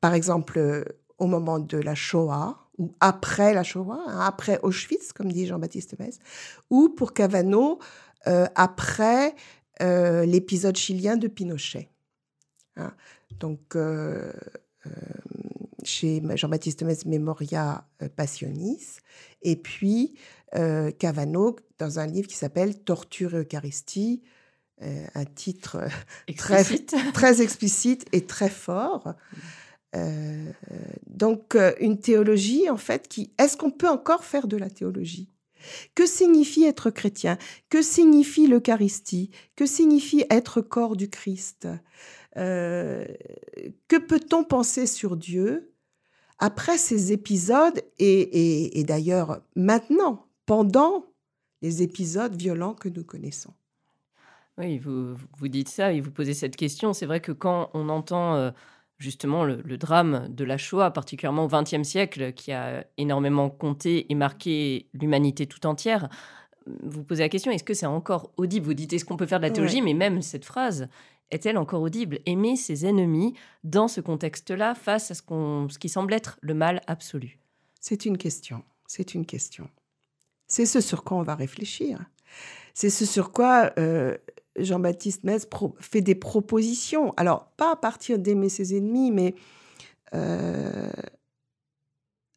par, 0.00 0.14
exemple 0.14 0.58
euh, 0.58 0.84
au 1.18 1.26
moment 1.26 1.58
de 1.58 1.78
la 1.78 1.94
Shoah, 1.94 2.58
ou 2.78 2.94
après 3.00 3.54
la 3.54 3.62
Shoah, 3.62 4.04
hein, 4.06 4.20
après 4.20 4.58
Auschwitz, 4.62 5.12
comme 5.12 5.32
dit 5.32 5.46
Jean-Baptiste 5.46 5.98
Metz, 5.98 6.18
ou 6.70 6.90
pour 6.90 7.14
Cavano, 7.14 7.78
euh, 8.26 8.46
après 8.54 9.34
euh, 9.82 10.24
l'épisode 10.26 10.76
chilien 10.76 11.16
de 11.16 11.28
Pinochet. 11.28 11.88
Hein. 12.76 12.92
Donc, 13.38 13.76
chez 15.82 16.22
Jean-Baptiste 16.36 16.82
Metz, 16.82 17.04
Memoria 17.04 17.86
Passionis, 18.16 18.98
et 19.42 19.56
puis 19.56 20.14
Cavano 20.52 21.56
dans 21.78 21.98
un 21.98 22.06
livre 22.06 22.28
qui 22.28 22.36
s'appelle 22.36 22.80
Torture 22.84 23.34
et 23.34 23.38
Eucharistie, 23.40 24.22
un 24.80 25.24
titre 25.24 25.76
euh, 25.76 26.32
très, 26.36 26.64
très, 27.12 27.42
explicite 27.42 28.06
et 28.12 28.26
très 28.26 28.50
fort. 28.50 29.14
Euh, 29.94 30.52
donc, 31.06 31.56
une 31.80 31.98
théologie, 31.98 32.68
en 32.68 32.76
fait, 32.76 33.08
qui. 33.08 33.32
Est-ce 33.38 33.56
qu'on 33.56 33.70
peut 33.70 33.88
encore 33.88 34.24
faire 34.24 34.48
de 34.48 34.56
la 34.56 34.70
théologie? 34.70 35.30
Que 35.94 36.04
signifie 36.04 36.64
être 36.64 36.90
chrétien? 36.90 37.38
Que 37.70 37.80
signifie 37.80 38.46
l'Eucharistie? 38.46 39.30
Que 39.56 39.66
signifie 39.66 40.24
être 40.28 40.60
corps 40.60 40.96
du 40.96 41.08
Christ? 41.08 41.68
Que 42.34 43.06
peut-on 43.96 44.42
penser 44.42 44.86
sur 44.86 45.16
Dieu 45.16 45.72
après 46.38 46.76
ces 46.76 47.12
épisodes 47.12 47.80
et, 47.98 48.78
et 48.78 48.84
d'ailleurs 48.84 49.40
maintenant, 49.54 50.26
pendant 50.44 51.06
les 51.62 51.82
épisodes 51.82 52.36
violents 52.36 52.74
que 52.74 52.88
nous 52.88 53.04
connaissons? 53.04 53.54
Oui, 54.58 54.78
vous, 54.78 55.14
vous 55.36 55.48
dites 55.48 55.68
ça 55.68 55.92
et 55.92 56.00
vous 56.00 56.10
posez 56.10 56.34
cette 56.34 56.56
question. 56.56 56.92
C'est 56.92 57.06
vrai 57.06 57.20
que 57.20 57.32
quand 57.32 57.70
on 57.74 57.88
entend 57.88 58.36
euh, 58.36 58.50
justement 58.98 59.44
le, 59.44 59.56
drame 59.76 60.28
de 60.28 60.44
la 60.44 60.58
Shoah, 60.58 60.92
particulièrement 60.92 61.44
au 61.44 61.48
XXe 61.48 61.82
siècle, 61.82 62.32
qui 62.32 62.52
a 62.52 62.86
énormément 62.96 63.50
compté 63.50 64.10
et 64.10 64.14
marqué 64.14 64.88
l'humanité 64.92 65.46
tout 65.46 65.66
entière, 65.66 66.08
vous 66.66 67.04
posez 67.04 67.22
la 67.22 67.28
question 67.28 67.50
est-ce 67.50 67.64
que 67.64 67.74
c'est 67.74 67.86
encore 67.86 68.30
audible? 68.36 68.66
Vous 68.66 68.74
dites 68.74 68.92
est-ce 68.92 69.04
qu'on 69.04 69.16
peut 69.16 69.26
faire 69.26 69.40
de 69.40 69.44
la 69.44 69.50
théologie? 69.50 69.82
Mais 69.82 69.92
même 69.92 70.22
cette 70.22 70.44
phrase 70.44 70.88
est-elle 71.30 71.58
encore 71.58 71.82
audible? 71.82 72.20
Aimer 72.24 72.56
ses 72.56 72.86
ennemis 72.86 73.34
dans 73.64 73.88
ce 73.88 74.00
contexte-là, 74.00 74.74
face 74.74 75.10
à 75.10 75.14
ce, 75.14 75.22
qu'on, 75.22 75.68
ce 75.68 75.78
qui 75.78 75.88
semble 75.88 76.14
être 76.14 76.38
le 76.40 76.54
mal 76.54 76.80
absolu? 76.86 77.38
C'est 77.80 78.06
une 78.06 78.16
question. 78.16 78.62
C'est 78.86 79.14
une 79.14 79.26
question. 79.26 79.68
C'est 80.46 80.64
ce 80.64 80.80
sur 80.80 81.04
quoi 81.04 81.18
on 81.18 81.22
va 81.22 81.34
réfléchir. 81.34 81.98
C'est 82.72 82.90
ce 82.90 83.04
sur 83.04 83.32
quoi 83.32 83.72
euh, 83.78 84.16
Jean-Baptiste 84.56 85.24
Metz 85.24 85.46
fait 85.80 86.00
des 86.00 86.14
propositions. 86.14 87.12
Alors, 87.16 87.46
pas 87.56 87.72
à 87.72 87.76
partir 87.76 88.18
d'aimer 88.18 88.48
ses 88.48 88.76
ennemis, 88.76 89.10
mais. 89.10 89.34
Euh, 90.14 90.90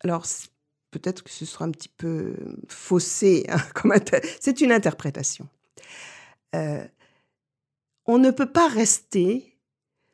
alors, 0.01 0.25
peut-être 0.91 1.23
que 1.23 1.29
ce 1.29 1.45
sera 1.45 1.65
un 1.65 1.71
petit 1.71 1.89
peu 1.89 2.35
faussé, 2.67 3.45
hein, 3.49 3.57
c'est 4.39 4.61
une 4.61 4.71
interprétation. 4.71 5.47
Euh, 6.55 6.85
on 8.05 8.17
ne 8.17 8.31
peut 8.31 8.51
pas 8.51 8.67
rester 8.67 9.56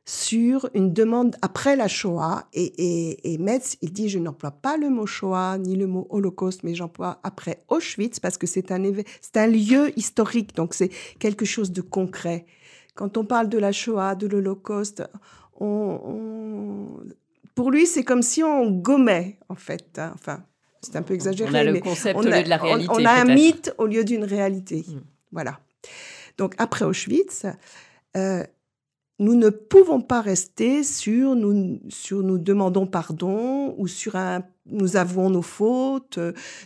sur 0.06 0.70
une 0.74 0.94
demande 0.94 1.36
après 1.42 1.76
la 1.76 1.88
Shoah. 1.88 2.48
Et, 2.54 3.38
Metz, 3.40 3.78
il 3.82 3.94
dit, 3.94 4.10
je 4.10 4.20
n'emploie 4.20 4.52
pas 4.52 4.78
le 4.78 4.90
mot 4.90 5.06
Shoah 5.06 5.58
ni 5.58 5.76
le 5.76 5.88
mot 5.88 6.08
Holocauste, 6.10 6.64
mais 6.64 6.76
j'emploie 6.76 7.20
après 7.24 7.64
Auschwitz 7.70 8.20
parce 8.20 8.38
que 8.38 8.48
c'est 8.48 8.72
un, 8.72 8.84
un 8.84 9.48
lieu 9.48 9.98
historique, 9.98 10.56
donc 10.56 10.74
c'est 10.74 10.90
quelque 11.20 11.46
chose 11.46 11.72
de 11.72 11.82
concret. 11.82 12.46
Quand 12.96 13.18
on 13.18 13.26
parle 13.26 13.50
de 13.50 13.58
la 13.58 13.72
Shoah, 13.72 14.16
de 14.16 14.28
l'Holocauste, 14.28 15.04
on, 15.60 17.00
pour 17.56 17.72
lui, 17.72 17.86
c'est 17.86 18.04
comme 18.04 18.22
si 18.22 18.44
on 18.44 18.70
gommait, 18.72 19.38
en 19.50 19.56
fait. 19.56 19.98
Hein. 19.98 20.12
Enfin, 20.16 20.44
c'est 20.82 20.96
un 20.96 21.02
peu 21.02 21.14
exagéré. 21.14 21.50
On 21.52 21.56
a 21.56 21.64
le 21.64 21.80
concept 21.80 22.20
au 22.20 22.22
lieu 22.24 22.44
de 22.44 22.50
la 22.50 22.58
réalité. 22.58 22.90
On, 22.92 23.06
a 23.06 23.12
un 23.12 23.26
mythe 23.26 23.74
au 23.78 23.86
lieu 23.86 24.04
d'une 24.04 24.24
réalité. 24.24 24.84
Hmm. 24.88 25.02
Voilà. 25.32 25.60
Donc, 26.38 26.56
après 26.58 26.86
Auschwitz, 26.86 27.46
euh, 28.18 28.44
nous 29.24 29.36
ne 29.36 29.50
pouvons 29.50 30.02
pas 30.02 30.20
rester 30.20 30.84
sur 30.84 31.36
nous, 31.36 31.80
sur 31.88 32.24
nous 32.24 32.38
demandons 32.38 32.86
pardon 32.86 33.74
ou 33.78 33.88
sur 33.88 34.18
un 34.18 34.44
nous 34.66 34.98
avons 34.98 35.30
nos 35.30 35.42
fautes, 35.42 36.20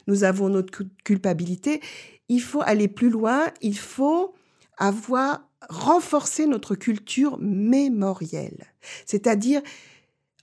nous 0.08 0.24
avons 0.24 0.50
notre 0.50 0.84
culpabilité. 1.04 1.82
Il 2.30 2.42
faut 2.42 2.62
aller 2.62 2.88
plus 2.88 3.10
loin, 3.10 3.46
il 3.62 3.78
faut 3.78 4.34
avoir 4.78 5.48
renforcé 5.70 6.48
notre 6.48 6.74
culture 6.74 7.38
mémorielle. 7.40 8.66
C'est-à-dire, 9.06 9.62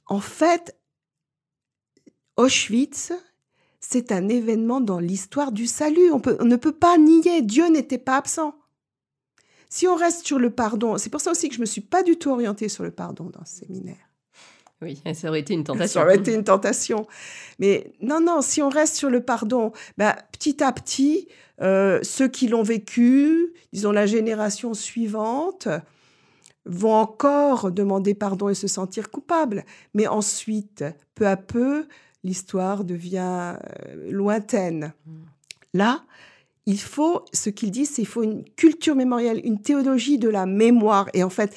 en 0.06 0.20
fait, 0.20 0.76
Auschwitz, 2.36 3.12
c'est 3.80 4.12
un 4.12 4.28
événement 4.28 4.80
dans 4.80 5.00
l'histoire 5.00 5.50
du 5.50 5.66
salut. 5.66 6.12
On, 6.12 6.44
ne 6.44 6.56
peut 6.56 6.72
pas 6.72 6.96
nier, 6.96 7.42
Dieu 7.42 7.68
n'était 7.68 7.98
pas 7.98 8.16
absent. 8.16 8.54
Si 9.74 9.88
on 9.88 9.96
reste 9.96 10.24
sur 10.24 10.38
le 10.38 10.50
pardon, 10.50 10.98
c'est 10.98 11.10
pour 11.10 11.20
ça 11.20 11.32
aussi 11.32 11.48
que 11.48 11.56
je 11.56 11.60
me 11.60 11.66
suis 11.66 11.80
pas 11.80 12.04
du 12.04 12.16
tout 12.16 12.30
orientée 12.30 12.68
sur 12.68 12.84
le 12.84 12.92
pardon 12.92 13.24
dans 13.24 13.44
ce 13.44 13.56
séminaire. 13.56 14.08
Oui, 14.80 15.02
ça 15.14 15.28
aurait 15.28 15.40
été 15.40 15.52
une 15.52 15.64
tentation. 15.64 16.00
Ça 16.00 16.06
aurait 16.06 16.14
été 16.14 16.32
une 16.32 16.44
tentation. 16.44 17.08
Mais 17.58 17.92
non, 18.00 18.20
non, 18.20 18.40
si 18.40 18.62
on 18.62 18.68
reste 18.68 18.94
sur 18.94 19.10
le 19.10 19.20
pardon, 19.24 19.72
bah, 19.98 20.14
petit 20.30 20.62
à 20.62 20.70
petit, 20.70 21.26
euh, 21.60 21.98
ceux 22.04 22.28
qui 22.28 22.46
l'ont 22.46 22.62
vécu, 22.62 23.52
disons 23.72 23.90
la 23.90 24.06
génération 24.06 24.74
suivante, 24.74 25.66
vont 26.66 26.94
encore 26.94 27.72
demander 27.72 28.14
pardon 28.14 28.50
et 28.50 28.54
se 28.54 28.68
sentir 28.68 29.10
coupables. 29.10 29.64
Mais 29.92 30.06
ensuite, 30.06 30.84
peu 31.16 31.26
à 31.26 31.36
peu, 31.36 31.88
l'histoire 32.22 32.84
devient 32.84 33.56
euh, 33.88 34.08
lointaine. 34.12 34.94
Mm. 35.04 35.12
Là, 35.74 36.04
il 36.66 36.80
faut, 36.80 37.24
ce 37.32 37.50
qu'il 37.50 37.70
dit, 37.70 37.86
c'est 37.86 37.96
qu'il 37.96 38.06
faut 38.06 38.22
une 38.22 38.44
culture 38.44 38.94
mémorielle, 38.94 39.40
une 39.44 39.60
théologie 39.60 40.18
de 40.18 40.28
la 40.28 40.46
mémoire. 40.46 41.08
Et 41.12 41.22
en 41.22 41.30
fait, 41.30 41.54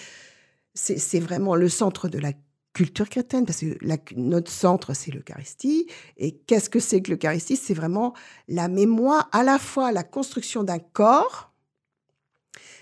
c'est 0.73 1.19
vraiment 1.19 1.55
le 1.55 1.69
centre 1.69 2.09
de 2.09 2.19
la 2.19 2.33
culture 2.73 3.09
chrétienne, 3.09 3.45
parce 3.45 3.61
que 3.61 4.15
notre 4.15 4.51
centre, 4.51 4.93
c'est 4.93 5.11
l'Eucharistie. 5.11 5.87
Et 6.17 6.33
qu'est-ce 6.35 6.69
que 6.69 6.79
c'est 6.79 7.01
que 7.01 7.11
l'Eucharistie? 7.11 7.55
C'est 7.55 7.73
vraiment 7.73 8.13
la 8.47 8.67
mémoire, 8.67 9.29
à 9.31 9.43
la 9.43 9.57
fois 9.57 9.91
la 9.91 10.03
construction 10.03 10.63
d'un 10.63 10.79
corps, 10.79 11.51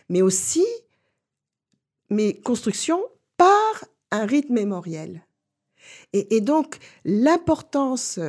mais 0.09 0.21
aussi, 0.21 0.65
mais 2.09 2.33
construction 2.33 3.01
par 3.37 3.85
un 4.11 4.25
rite 4.25 4.49
mémoriel. 4.49 5.25
Et 6.13 6.41
donc, 6.41 6.77
l'importance 7.05 8.19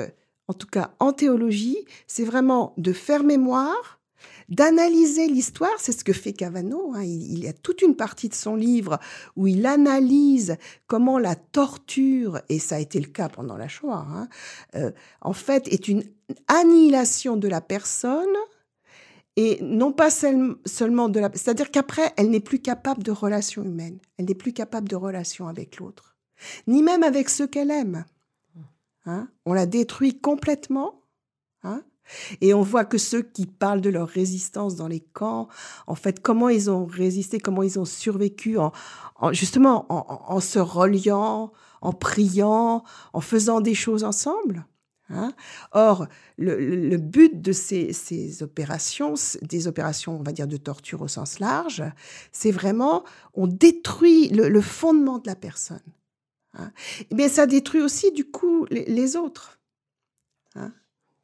en 0.49 0.55
tout 0.55 0.67
cas 0.67 0.95
en 1.01 1.13
théologie, 1.13 1.79
c'est 2.07 2.25
vraiment 2.25 2.75
de 2.77 2.93
faire 2.93 3.25
mémoire, 3.25 4.01
d'analyser 4.49 5.29
l'histoire. 5.29 5.75
C'est 5.79 5.93
ce 5.93 6.05
que 6.05 6.13
fait 6.13 6.33
Cavano. 6.33 6.93
Hein. 6.95 7.03
Il, 7.03 7.41
y 7.41 7.49
a 7.49 7.53
toute 7.53 7.83
une 7.83 7.97
partie 7.97 8.29
de 8.29 8.35
son 8.35 8.55
livre 8.55 8.99
où 9.35 9.47
il 9.47 9.67
analyse 9.67 10.57
comment 10.87 11.19
la 11.19 11.35
torture, 11.35 12.41
et 12.49 12.59
ça 12.59 12.77
a 12.77 12.79
été 12.79 13.01
le 13.01 13.09
cas 13.09 13.29
pendant 13.29 13.57
la 13.57 13.69
Shoah, 13.69 14.07
hein, 14.09 14.29
euh, 14.75 14.91
en 15.21 15.33
fait, 15.33 15.69
est 15.69 15.89
une 15.89 16.05
annihilation 16.49 17.37
de 17.37 17.49
la 17.49 17.61
personne. 17.61 18.25
Et 19.39 19.59
non 19.61 19.93
pas 19.93 20.09
seulement 20.09 21.11
de 21.11 21.21
la... 21.21 21.31
C'est-à-dire 21.35 21.71
qu'après, 21.71 22.11
elle 22.17 22.31
n'est 22.31 22.41
plus 22.41 22.61
capable 22.61 23.03
de 23.03 23.11
relations 23.11 23.63
humaines. 23.63 23.99
Elle 24.17 24.25
n'est 24.25 24.35
plus 24.35 24.55
capable 24.55 24.89
de 24.89 24.97
relations 24.97 25.47
avec 25.47 25.77
l'autre. 25.77 26.17
Ni 26.67 26.83
même 26.83 27.03
avec 27.03 27.29
ceux 27.29 27.47
qu'elle 27.47 27.71
aime. 27.71 28.07
Hein. 29.07 29.29
on 29.45 29.53
la 29.53 29.67
détruit 29.67 30.21
complètement. 30.21 31.03
Hein. 31.63 31.83
et 32.41 32.55
on 32.55 32.63
voit 32.63 32.85
que 32.85 32.99
ceux 32.99 33.23
qui 33.23 33.47
parlent 33.47 33.81
de 33.81 33.91
leur 33.91 34.09
résistance 34.09 34.77
dans 34.77 34.89
les 34.89 35.01
camps, 35.01 35.49
en 35.87 35.95
fait, 35.95 36.21
comment 36.21 36.49
ils 36.49 36.71
ont 36.71 36.87
résisté, 36.87 37.41
comment 37.41 37.63
ils 37.63 37.79
ont 37.79 37.85
survécu, 37.85 38.59
en, 38.59 38.73
justement 39.33 39.87
en, 39.89 40.41
se 40.41 40.59
reliant, 40.59 41.53
en 41.81 41.93
priant, 41.93 42.85
en 43.13 43.21
faisant 43.21 43.61
des 43.61 43.75
choses 43.75 44.05
ensemble. 44.05 44.67
Hein. 45.09 45.33
Or, 45.73 46.07
le, 46.37 46.97
but 46.97 47.41
de 47.41 47.53
ces, 47.53 48.43
opérations, 48.43 49.15
des 49.43 49.69
opérations, 49.69 50.19
on 50.19 50.23
va 50.23 50.33
dire, 50.33 50.49
de 50.49 50.57
torture 50.57 51.03
au 51.03 51.09
sens 51.09 51.39
large, 51.39 51.83
c'est 52.33 52.51
vraiment, 52.51 53.05
on 53.35 53.47
détruit 53.47 54.29
le, 54.29 54.61
fondement 54.61 55.19
de 55.19 55.27
la 55.27 55.37
personne. 55.37 55.81
Hein. 56.57 56.73
Mais 57.13 57.29
ça 57.29 57.47
détruit 57.47 57.81
aussi, 57.81 58.13
du 58.13 58.25
coup, 58.25 58.67
les, 58.71 59.17
autres. 59.17 59.61
Hein. 60.55 60.73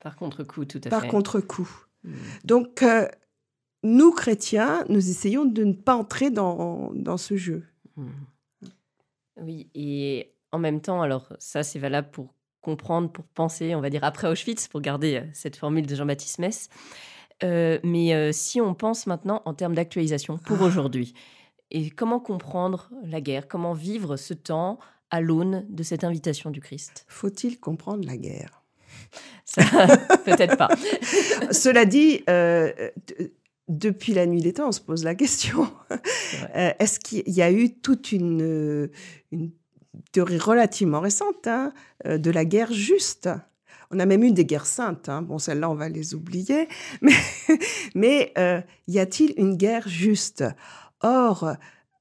Par 0.00 0.16
contre-coup, 0.16 0.64
tout 0.64 0.78
à 0.78 0.82
fait. 0.82 0.90
Par 0.90 1.08
contre-coup. 1.08 1.68
Hmm. 2.04 2.14
Donc, 2.44 2.82
euh, 2.82 3.08
nous, 3.82 4.12
chrétiens, 4.12 4.84
nous 4.88 5.10
essayons 5.10 5.44
de 5.44 5.64
ne 5.64 5.72
pas 5.72 5.96
entrer 5.96 6.30
dans, 6.30 6.92
ce 7.16 7.36
jeu. 7.36 7.64
Hmm. 7.96 8.08
Oui, 9.40 9.70
et 9.74 10.34
en 10.52 10.58
même 10.58 10.80
temps, 10.80 11.02
alors 11.02 11.32
ça, 11.38 11.62
c'est 11.62 11.78
valable 11.78 12.10
pour 12.10 12.34
comprendre, 12.60 13.10
pour 13.10 13.24
penser, 13.24 13.74
on 13.74 13.80
va 13.80 13.90
dire 13.90 14.04
après 14.04 14.28
Auschwitz, 14.28 14.68
pour 14.68 14.80
garder 14.80 15.16
euh, 15.16 15.26
cette 15.32 15.56
formule 15.56 15.86
de 15.86 15.94
Jean-Baptiste 15.94 16.38
Metz. 16.38 16.68
Euh, 17.42 17.80
mais 17.82 18.14
euh, 18.14 18.30
si 18.32 18.60
on 18.60 18.74
pense 18.74 19.06
maintenant 19.06 19.42
en 19.44 19.54
termes 19.54 19.74
d'actualisation 19.74 20.38
pour 20.38 20.58
ah. 20.60 20.64
aujourd'hui, 20.64 21.12
et 21.70 21.90
comment 21.90 22.20
comprendre 22.20 22.90
la 23.04 23.20
guerre, 23.20 23.48
comment 23.48 23.72
vivre 23.72 24.16
ce 24.16 24.34
temps 24.34 24.78
à 25.12 25.20
l'aune 25.20 25.64
de 25.68 25.84
cette 25.84 26.02
invitation 26.02 26.50
du 26.50 26.60
Christ 26.60 27.04
Faut-il 27.06 27.60
comprendre 27.60 28.04
la 28.04 28.16
guerre? 28.16 28.64
Peut-être 30.24 30.56
pas. 30.56 30.68
Cela 31.52 31.84
dit, 31.84 32.24
depuis 33.68 34.14
la 34.14 34.26
nuit 34.26 34.40
des 34.40 34.54
temps, 34.54 34.68
on 34.68 34.72
se 34.72 34.80
pose 34.80 35.04
la 35.04 35.14
question. 35.14 35.70
Est-ce 36.54 36.98
qu'il 36.98 37.28
y 37.28 37.42
a 37.42 37.52
eu 37.52 37.74
toute 37.74 38.10
une, 38.10 38.90
une 39.30 39.50
théorie 40.12 40.38
relativement 40.38 41.00
récente 41.00 41.46
hein, 41.46 41.72
euh, 42.06 42.18
de 42.18 42.30
la 42.30 42.44
guerre 42.44 42.72
juste? 42.72 43.28
On 43.90 43.98
a 43.98 44.06
même 44.06 44.22
eu 44.24 44.32
des 44.32 44.46
guerres 44.46 44.66
saintes. 44.66 45.08
Hein. 45.08 45.22
Bon, 45.22 45.38
celles-là, 45.38 45.68
on 45.68 45.74
va 45.74 45.88
les 45.88 46.14
oublier. 46.14 46.68
Mais, 47.94 48.32
euh, 48.38 48.60
y 48.88 48.98
a-t-il 48.98 49.34
une 49.36 49.56
guerre 49.56 49.86
juste? 49.86 50.44
Or, 51.00 51.56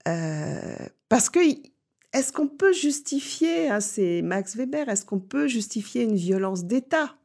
euh, 0.07 0.75
parce 1.09 1.29
que 1.29 1.39
est-ce 2.13 2.33
qu'on 2.33 2.47
peut 2.47 2.73
justifier, 2.73 3.69
c'est 3.79 4.21
Max 4.21 4.55
Weber, 4.55 4.89
est-ce 4.89 5.05
qu'on 5.05 5.19
peut 5.19 5.47
justifier 5.47 6.03
une 6.03 6.15
violence 6.15 6.65
d'État? 6.65 7.15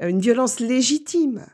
Une 0.00 0.20
violence 0.20 0.60
légitime? 0.60 1.46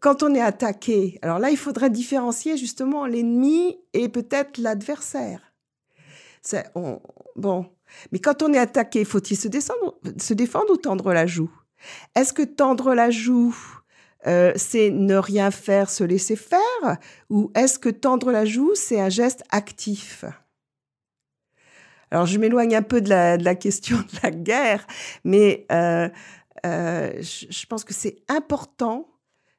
Quand 0.00 0.22
on 0.22 0.34
est 0.34 0.40
attaqué, 0.40 1.18
alors 1.22 1.38
là, 1.38 1.50
il 1.50 1.56
faudrait 1.56 1.90
différencier 1.90 2.56
justement 2.56 3.06
l'ennemi 3.06 3.78
et 3.94 4.08
peut-être 4.08 4.58
l'adversaire. 4.58 5.54
Bon. 7.36 7.66
Mais 8.12 8.18
quand 8.18 8.42
on 8.42 8.52
est 8.52 8.58
attaqué, 8.58 9.04
faut-il 9.04 9.36
se 9.36 9.48
défendre 9.48 10.70
ou 10.70 10.76
tendre 10.76 11.12
la 11.12 11.26
joue? 11.26 11.50
Est-ce 12.14 12.32
que 12.32 12.42
tendre 12.42 12.94
la 12.94 13.10
joue, 13.10 13.56
euh, 14.26 14.52
c'est 14.56 14.90
ne 14.90 15.14
rien 15.16 15.50
faire, 15.50 15.88
se 15.88 16.02
laisser 16.02 16.36
faire 16.36 16.98
Ou 17.30 17.50
est-ce 17.54 17.78
que 17.78 17.88
tendre 17.88 18.32
la 18.32 18.44
joue, 18.44 18.74
c'est 18.74 19.00
un 19.00 19.08
geste 19.08 19.44
actif? 19.50 20.24
Alors, 22.10 22.26
je 22.26 22.38
m'éloigne 22.38 22.74
un 22.74 22.82
peu 22.82 23.00
de 23.00 23.08
la, 23.08 23.54
question 23.54 23.98
de 23.98 24.18
la 24.22 24.30
guerre, 24.30 24.86
mais 25.24 25.66
euh, 25.70 26.08
euh, 26.64 27.12
je, 27.20 27.66
pense 27.66 27.84
que 27.84 27.94
c'est 27.94 28.16
important 28.28 29.08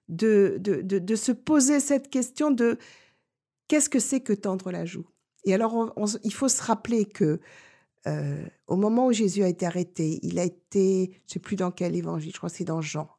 de, 0.09 0.57
de, 0.59 1.15
se 1.15 1.33
poser 1.33 1.79
cette 1.79 2.09
question 2.09 2.51
de 2.51 2.77
qu'est-ce 3.67 3.89
que 3.89 3.99
c'est 3.99 4.21
que 4.21 4.33
tendre 4.33 4.71
la 4.71 4.85
joue? 4.85 5.05
Et 5.43 5.53
alors, 5.53 5.93
il 6.23 6.33
faut 6.33 6.49
se 6.49 6.61
rappeler 6.61 7.05
que 7.05 7.39
au 8.67 8.77
moment 8.77 9.07
où 9.07 9.11
Jésus 9.11 9.43
a 9.43 9.49
été 9.49 9.65
arrêté, 9.65 10.21
il 10.23 10.39
a 10.39 10.45
été, 10.45 11.11
je 11.11 11.17
ne 11.17 11.33
sais 11.33 11.39
plus 11.39 11.57
dans 11.57 11.71
quel 11.71 11.93
évangile, 11.93 12.31
je 12.31 12.37
crois 12.37 12.49
que 12.49 12.55
c'est 12.55 12.63
dans 12.63 12.81
Jean, 12.81 13.09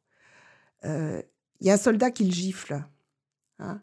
il 1.61 1.67
y 1.67 1.71
a 1.71 1.75
un 1.75 1.79
soldat 1.79 2.11
qui 2.11 2.25
le 2.25 2.33
gifle. 2.33 2.85
Hein. 3.59 3.83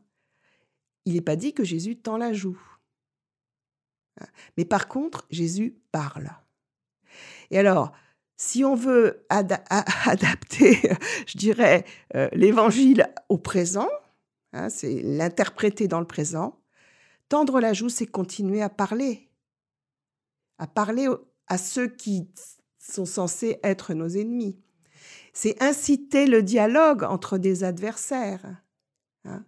Il 1.05 1.13
n'est 1.13 1.21
pas 1.21 1.35
dit 1.35 1.53
que 1.53 1.63
Jésus 1.63 1.97
tend 1.97 2.17
la 2.17 2.33
joue. 2.33 2.59
Hein. 4.19 4.27
Mais 4.57 4.65
par 4.65 4.87
contre, 4.87 5.25
Jésus 5.29 5.77
parle. 5.91 6.29
Et 7.51 7.59
alors, 7.59 7.91
si 8.37 8.63
on 8.63 8.75
veut 8.75 9.25
adapter, 9.29 10.79
je 11.27 11.37
dirais, 11.37 11.85
euh, 12.15 12.29
l'évangile 12.33 13.07
au 13.29 13.37
présent, 13.37 13.89
hein, 14.53 14.69
c'est 14.69 15.01
l'interpréter 15.01 15.87
dans 15.87 15.99
le 15.99 16.07
présent, 16.07 16.59
Tendre 17.29 17.59
la 17.59 17.73
joue, 17.73 17.89
c'est 17.89 18.05
continuer 18.05 18.61
à 18.61 18.69
parler, 18.69 19.29
à 20.59 20.67
parler 20.67 21.07
à 21.47 21.57
ceux 21.57 21.87
qui 21.87 22.29
sont 22.77 23.05
censés 23.05 23.59
être 23.63 23.93
nos 23.95 24.07
ennemis. 24.07 24.61
C'est 25.35 25.61
inciter 25.61 26.27
le 26.27 26.41
dialogue 26.41 27.03
entre 27.03 27.37
des 27.37 27.65
adversaires. 27.65 28.45
Hein. 29.25 29.43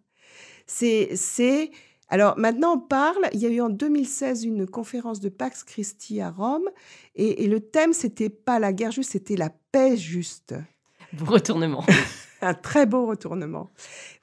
C'est, 0.67 1.71
alors 2.09 2.37
maintenant 2.37 2.73
on 2.75 2.79
parle. 2.79 3.29
Il 3.31 3.39
y 3.39 3.45
a 3.45 3.49
eu 3.49 3.61
en 3.61 3.69
2016 3.69 4.43
une 4.43 4.67
conférence 4.67 5.21
de 5.21 5.29
Pax 5.29 5.63
Christi 5.63 6.19
à 6.19 6.29
Rome, 6.29 6.69
et, 7.15 7.45
et 7.45 7.47
le 7.47 7.61
thème 7.61 7.93
c'était 7.93 8.29
pas 8.29 8.59
la 8.59 8.73
guerre 8.73 8.91
juste, 8.91 9.11
c'était 9.11 9.37
la 9.37 9.49
paix 9.71 9.95
juste. 9.95 10.53
Bon 11.13 11.25
retournement. 11.25 11.85
un 12.41 12.53
très 12.53 12.85
beau 12.85 13.05
retournement. 13.05 13.71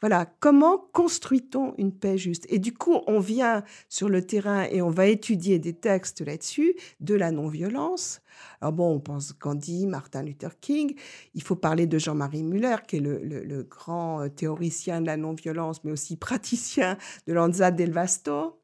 Voilà, 0.00 0.26
comment 0.40 0.78
construit-on 0.92 1.74
une 1.78 1.92
paix 1.92 2.18
juste? 2.18 2.46
Et 2.48 2.58
du 2.58 2.72
coup, 2.72 3.00
on 3.06 3.20
vient 3.20 3.64
sur 3.88 4.08
le 4.08 4.24
terrain 4.24 4.64
et 4.64 4.82
on 4.82 4.90
va 4.90 5.06
étudier 5.06 5.58
des 5.58 5.74
textes 5.74 6.20
là-dessus, 6.20 6.74
de 7.00 7.14
la 7.14 7.30
non-violence. 7.30 8.20
Alors 8.60 8.72
bon, 8.72 8.94
on 8.94 9.00
pense 9.00 9.36
Gandhi, 9.38 9.86
Martin 9.86 10.22
Luther 10.22 10.58
King. 10.60 10.94
Il 11.34 11.42
faut 11.42 11.56
parler 11.56 11.86
de 11.86 11.98
Jean-Marie 11.98 12.42
Muller, 12.42 12.76
qui 12.86 12.96
est 12.96 13.00
le, 13.00 13.62
grand 13.62 14.22
euh, 14.22 14.28
théoricien 14.28 15.00
de 15.00 15.06
la 15.06 15.16
non-violence, 15.16 15.84
mais 15.84 15.92
aussi 15.92 16.16
praticien 16.16 16.98
de 17.26 17.32
Lanza 17.32 17.70
del 17.70 17.92
Vasto. 17.92 18.60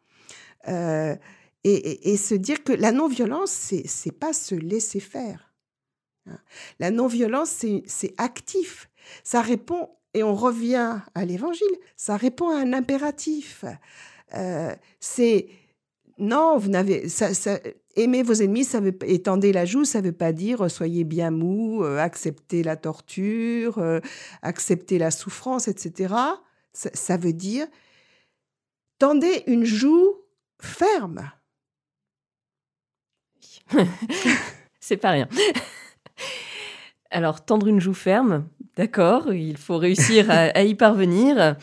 Euh, 0.69 1.17
et, 1.63 2.17
se 2.17 2.35
dire 2.35 2.65
que 2.65 2.73
la 2.73 2.91
non-violence, 2.91 3.51
c'est, 3.51 3.87
c'est 3.87 4.13
pas 4.13 4.33
se 4.33 4.55
laisser 4.55 5.01
faire. 5.01 5.53
Hein? 6.27 6.39
La 6.79 6.91
non-violence, 6.91 7.65
c'est 7.87 8.15
actif. 8.17 8.90
Ça 9.25 9.43
répond, 9.43 9.91
et 10.15 10.23
on 10.23 10.35
revient 10.35 10.99
à 11.15 11.25
l'évangile, 11.25 11.67
ça 11.97 12.17
répond 12.17 12.51
à 12.51 12.61
un 12.61 12.73
impératif. 12.73 13.65
Euh, 14.35 14.75
c'est 14.99 15.49
non, 16.19 16.59
vous 16.59 16.69
n'avez. 16.69 17.09
Ça, 17.09 17.31
aimer 17.97 18.23
vos 18.23 18.35
ennemis, 18.35 18.65
ça 18.65 18.81
veut, 18.81 18.97
étendez 19.07 19.53
la 19.53 19.65
joue, 19.65 19.85
ça 19.85 20.01
ne 20.01 20.07
veut 20.07 20.13
pas 20.13 20.33
dire 20.33 20.71
soyez 20.71 21.05
bien 21.05 21.31
mou, 21.31 21.83
euh, 21.83 21.99
acceptez 21.99 22.63
la 22.63 22.77
torture, 22.77 23.79
euh, 23.79 24.01
acceptez 24.43 24.99
la 24.99 25.11
souffrance, 25.11 25.67
etc. 25.67 26.15
ça 26.73 27.17
veut 27.17 27.33
dire 27.33 27.67
tendez 29.01 29.43
une 29.47 29.65
joue 29.65 30.15
ferme. 30.61 31.33
C'est 34.81 34.97
pas 34.97 35.11
rien. 35.11 35.29
Alors, 37.11 37.45
tendre 37.45 37.67
une 37.67 37.81
joue 37.81 37.95
ferme, 37.95 38.49
d'accord, 38.77 39.33
il 39.33 39.57
faut 39.57 39.79
réussir 39.79 40.27
à, 40.31 40.63
y 40.63 40.75
parvenir. 40.75 41.57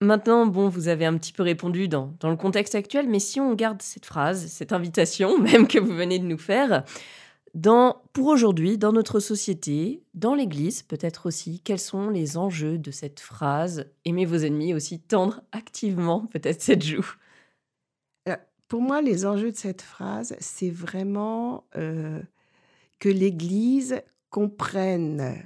Maintenant, 0.00 0.46
bon, 0.46 0.68
vous 0.68 0.88
avez 0.88 1.06
un 1.06 1.16
petit 1.16 1.32
peu 1.32 1.42
répondu 1.42 1.88
dans, 1.88 2.14
dans, 2.20 2.30
le 2.30 2.36
contexte 2.36 2.74
actuel, 2.74 3.08
mais 3.08 3.18
si 3.18 3.40
on 3.40 3.54
garde 3.54 3.80
cette 3.80 4.04
phrase, 4.06 4.46
cette 4.46 4.72
invitation 4.72 5.38
même 5.40 5.66
que 5.66 5.78
vous 5.78 5.94
venez 5.94 6.18
de 6.18 6.26
nous 6.26 6.38
faire, 6.38 6.84
dans, 7.56 8.02
pour 8.12 8.26
aujourd'hui, 8.26 8.76
dans 8.76 8.92
notre 8.92 9.18
société, 9.18 10.02
dans 10.12 10.34
l'Église 10.34 10.82
peut-être 10.82 11.24
aussi, 11.24 11.60
quels 11.60 11.80
sont 11.80 12.10
les 12.10 12.36
enjeux 12.36 12.76
de 12.76 12.90
cette 12.90 13.18
phrase? 13.18 13.86
Aimez 14.04 14.26
vos 14.26 14.36
ennemis 14.36 14.74
aussi, 14.74 15.00
tendre 15.00 15.40
activement 15.52 16.26
peut-être 16.26 16.60
cette 16.60 16.84
joue 16.84 17.14
Pour 18.68 18.82
moi, 18.82 19.00
les 19.00 19.24
enjeux 19.24 19.52
de 19.52 19.56
cette 19.56 19.80
phrase, 19.80 20.36
c'est 20.38 20.68
vraiment 20.68 21.64
euh, 21.76 22.20
que 22.98 23.08
l'Église 23.08 24.02
comprenne 24.28 25.42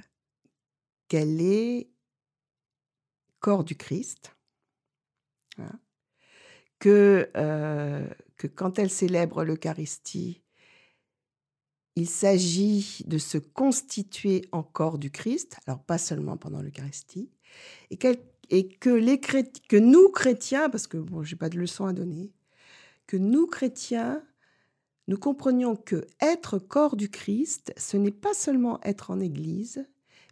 qu'elle 1.11 1.41
est 1.41 1.89
corps 3.41 3.65
du 3.65 3.75
Christ, 3.75 4.33
hein, 5.57 5.77
que, 6.79 7.29
euh, 7.35 8.07
que 8.37 8.47
quand 8.47 8.79
elle 8.79 8.89
célèbre 8.89 9.43
l'Eucharistie, 9.43 10.41
il 11.97 12.07
s'agit 12.07 13.03
de 13.07 13.17
se 13.17 13.37
constituer 13.37 14.47
en 14.53 14.63
corps 14.63 14.97
du 14.97 15.11
Christ, 15.11 15.57
alors 15.67 15.83
pas 15.83 15.97
seulement 15.97 16.37
pendant 16.37 16.61
l'Eucharistie, 16.61 17.29
et, 17.89 17.97
que, 17.97 18.89
les 18.89 19.19
que 19.19 19.77
nous, 19.77 20.11
chrétiens, 20.11 20.69
parce 20.69 20.87
que 20.87 20.95
bon, 20.95 21.23
je 21.23 21.35
n'ai 21.35 21.37
pas 21.37 21.49
de 21.49 21.59
leçon 21.59 21.87
à 21.87 21.91
donner, 21.91 22.31
que 23.05 23.17
nous, 23.17 23.47
chrétiens, 23.47 24.25
nous 25.09 25.17
comprenions 25.17 25.75
que 25.75 26.07
être 26.21 26.57
corps 26.57 26.95
du 26.95 27.09
Christ, 27.09 27.73
ce 27.75 27.97
n'est 27.97 28.11
pas 28.11 28.33
seulement 28.33 28.79
être 28.85 29.11
en 29.11 29.19
Église, 29.19 29.85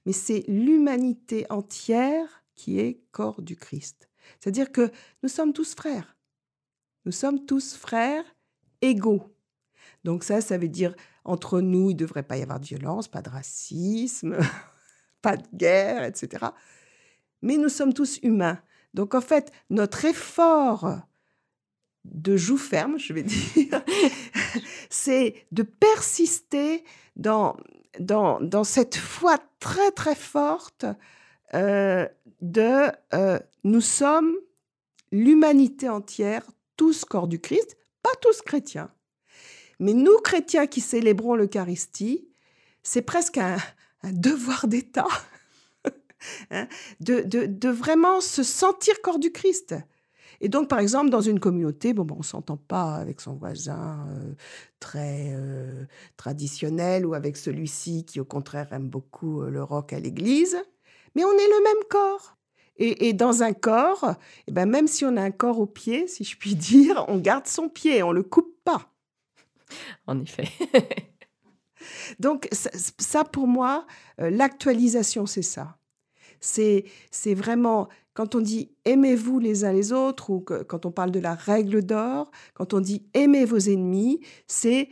mais 0.09 0.13
c'est 0.13 0.43
l'humanité 0.47 1.45
entière 1.51 2.43
qui 2.55 2.79
est 2.79 2.99
corps 3.11 3.43
du 3.43 3.55
Christ. 3.55 4.09
C'est-à-dire 4.39 4.71
que 4.71 4.91
nous 5.21 5.29
sommes 5.29 5.53
tous 5.53 5.75
frères. 5.75 6.17
Nous 7.05 7.11
sommes 7.11 7.45
tous 7.45 7.75
frères 7.75 8.23
égaux. 8.81 9.21
Donc 10.03 10.23
ça, 10.23 10.41
ça 10.41 10.57
veut 10.57 10.67
dire 10.67 10.95
entre 11.25 11.61
nous, 11.61 11.91
il 11.91 11.93
ne 11.93 11.99
devrait 11.99 12.23
pas 12.23 12.37
y 12.37 12.41
avoir 12.41 12.59
de 12.59 12.65
violence, 12.65 13.07
pas 13.07 13.21
de 13.21 13.29
racisme, 13.29 14.39
pas 15.21 15.37
de 15.37 15.45
guerre, 15.53 16.03
etc. 16.03 16.47
Mais 17.43 17.57
nous 17.57 17.69
sommes 17.69 17.93
tous 17.93 18.17
humains. 18.23 18.59
Donc 18.95 19.13
en 19.13 19.21
fait, 19.21 19.51
notre 19.69 20.05
effort 20.05 21.01
de 22.03 22.35
joue 22.35 22.57
ferme, 22.57 22.97
je 22.97 23.13
vais 23.13 23.23
dire, 23.53 23.83
c'est 24.89 25.45
de 25.51 25.61
persister 25.61 26.83
dans, 27.15 27.55
dans, 27.99 28.63
cette 28.63 28.95
foi 28.95 29.37
très 29.59 29.91
très 29.91 30.15
forte 30.15 30.85
euh, 31.53 32.07
de 32.41 32.91
euh, 33.13 33.39
nous 33.63 33.81
sommes 33.81 34.33
l'humanité 35.11 35.89
entière, 35.89 36.45
tous 36.77 37.03
corps 37.05 37.27
du 37.27 37.39
Christ, 37.39 37.77
pas 38.03 38.11
tous 38.21 38.41
chrétiens. 38.41 38.91
Mais 39.79 39.93
nous, 39.93 40.17
chrétiens 40.17 40.67
qui 40.67 40.81
célébrons 40.81 41.35
l'Eucharistie, 41.35 42.27
c'est 42.83 43.01
presque 43.01 43.37
un, 43.37 43.57
devoir 44.03 44.67
d'État 44.67 45.07
hein, 46.51 46.67
de, 46.99 47.69
vraiment 47.69 48.21
se 48.21 48.43
sentir 48.43 49.01
corps 49.01 49.19
du 49.19 49.31
Christ. 49.31 49.75
Et 50.41 50.49
donc, 50.49 50.69
par 50.69 50.79
exemple, 50.79 51.09
dans 51.09 51.21
une 51.21 51.39
communauté, 51.39 51.93
bon, 51.93 52.05
bon 52.05 52.17
on 52.19 52.23
s'entend 52.23 52.57
pas 52.57 52.95
avec 52.95 53.21
son 53.21 53.33
voisin 53.33 54.07
euh, 54.09 54.33
très 54.79 55.33
euh, 55.33 55.85
traditionnel 56.17 57.05
ou 57.05 57.13
avec 57.13 57.37
celui-ci 57.37 58.05
qui, 58.05 58.19
au 58.19 58.25
contraire, 58.25 58.71
aime 58.71 58.87
beaucoup 58.87 59.41
euh, 59.41 59.49
le 59.49 59.63
rock 59.63 59.93
à 59.93 59.99
l'église, 59.99 60.57
mais 61.15 61.23
on 61.23 61.31
est 61.31 61.47
le 61.47 61.63
même 61.63 61.83
corps. 61.89 62.35
Et, 62.81 63.11
dans 63.11 63.43
un 63.43 63.51
corps, 63.51 64.15
eh 64.47 64.53
ben 64.53 64.65
même 64.65 64.87
si 64.87 65.03
on 65.03 65.17
a 65.17 65.21
un 65.21 65.31
corps 65.31 65.59
au 65.59 65.65
pied, 65.65 66.07
si 66.07 66.23
je 66.23 66.37
puis 66.37 66.55
dire, 66.55 67.03
on 67.09 67.17
garde 67.17 67.45
son 67.45 67.67
pied, 67.67 68.01
on 68.03 68.13
le 68.13 68.23
coupe 68.23 68.55
pas. 68.63 68.93
En 70.07 70.17
effet. 70.21 70.47
Donc 72.19 72.47
ça, 72.53 73.25
pour 73.25 73.47
moi, 73.47 73.85
l'actualisation, 74.17 75.25
c'est 75.25 75.41
ça. 75.41 75.78
C'est 76.39 76.83
vraiment 77.33 77.89
quand 78.13 78.35
on 78.35 78.41
dit 78.41 78.71
aimez-vous 78.85 79.39
les 79.39 79.63
uns 79.63 79.71
les 79.71 79.93
autres 79.93 80.29
ou 80.29 80.41
quand 80.41 80.85
on 80.85 80.91
parle 80.91 81.11
de 81.11 81.19
la 81.19 81.35
règle 81.35 81.83
d'or, 81.83 82.31
quand 82.53 82.73
on 82.73 82.81
dit 82.81 83.07
aimez 83.13 83.45
vos 83.45 83.57
ennemis, 83.59 84.19
c'est 84.47 84.89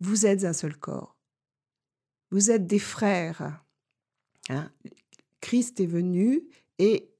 vous 0.00 0.26
êtes 0.26 0.44
un 0.44 0.52
seul 0.52 0.76
corps. 0.76 1.16
Vous 2.30 2.50
êtes 2.50 2.66
des 2.66 2.78
frères. 2.78 3.62
Hein. 4.48 4.70
Christ 5.40 5.80
est 5.80 5.86
venu 5.86 6.48
et 6.78 7.10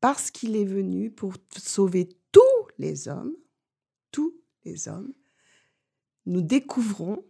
parce 0.00 0.30
qu'il 0.30 0.56
est 0.56 0.64
venu 0.64 1.10
pour 1.10 1.34
sauver 1.56 2.08
tous 2.30 2.40
les 2.78 3.08
hommes, 3.08 3.34
tous 4.10 4.34
les 4.64 4.88
hommes, 4.88 5.12
nous 6.26 6.42
découvrons 6.42 7.24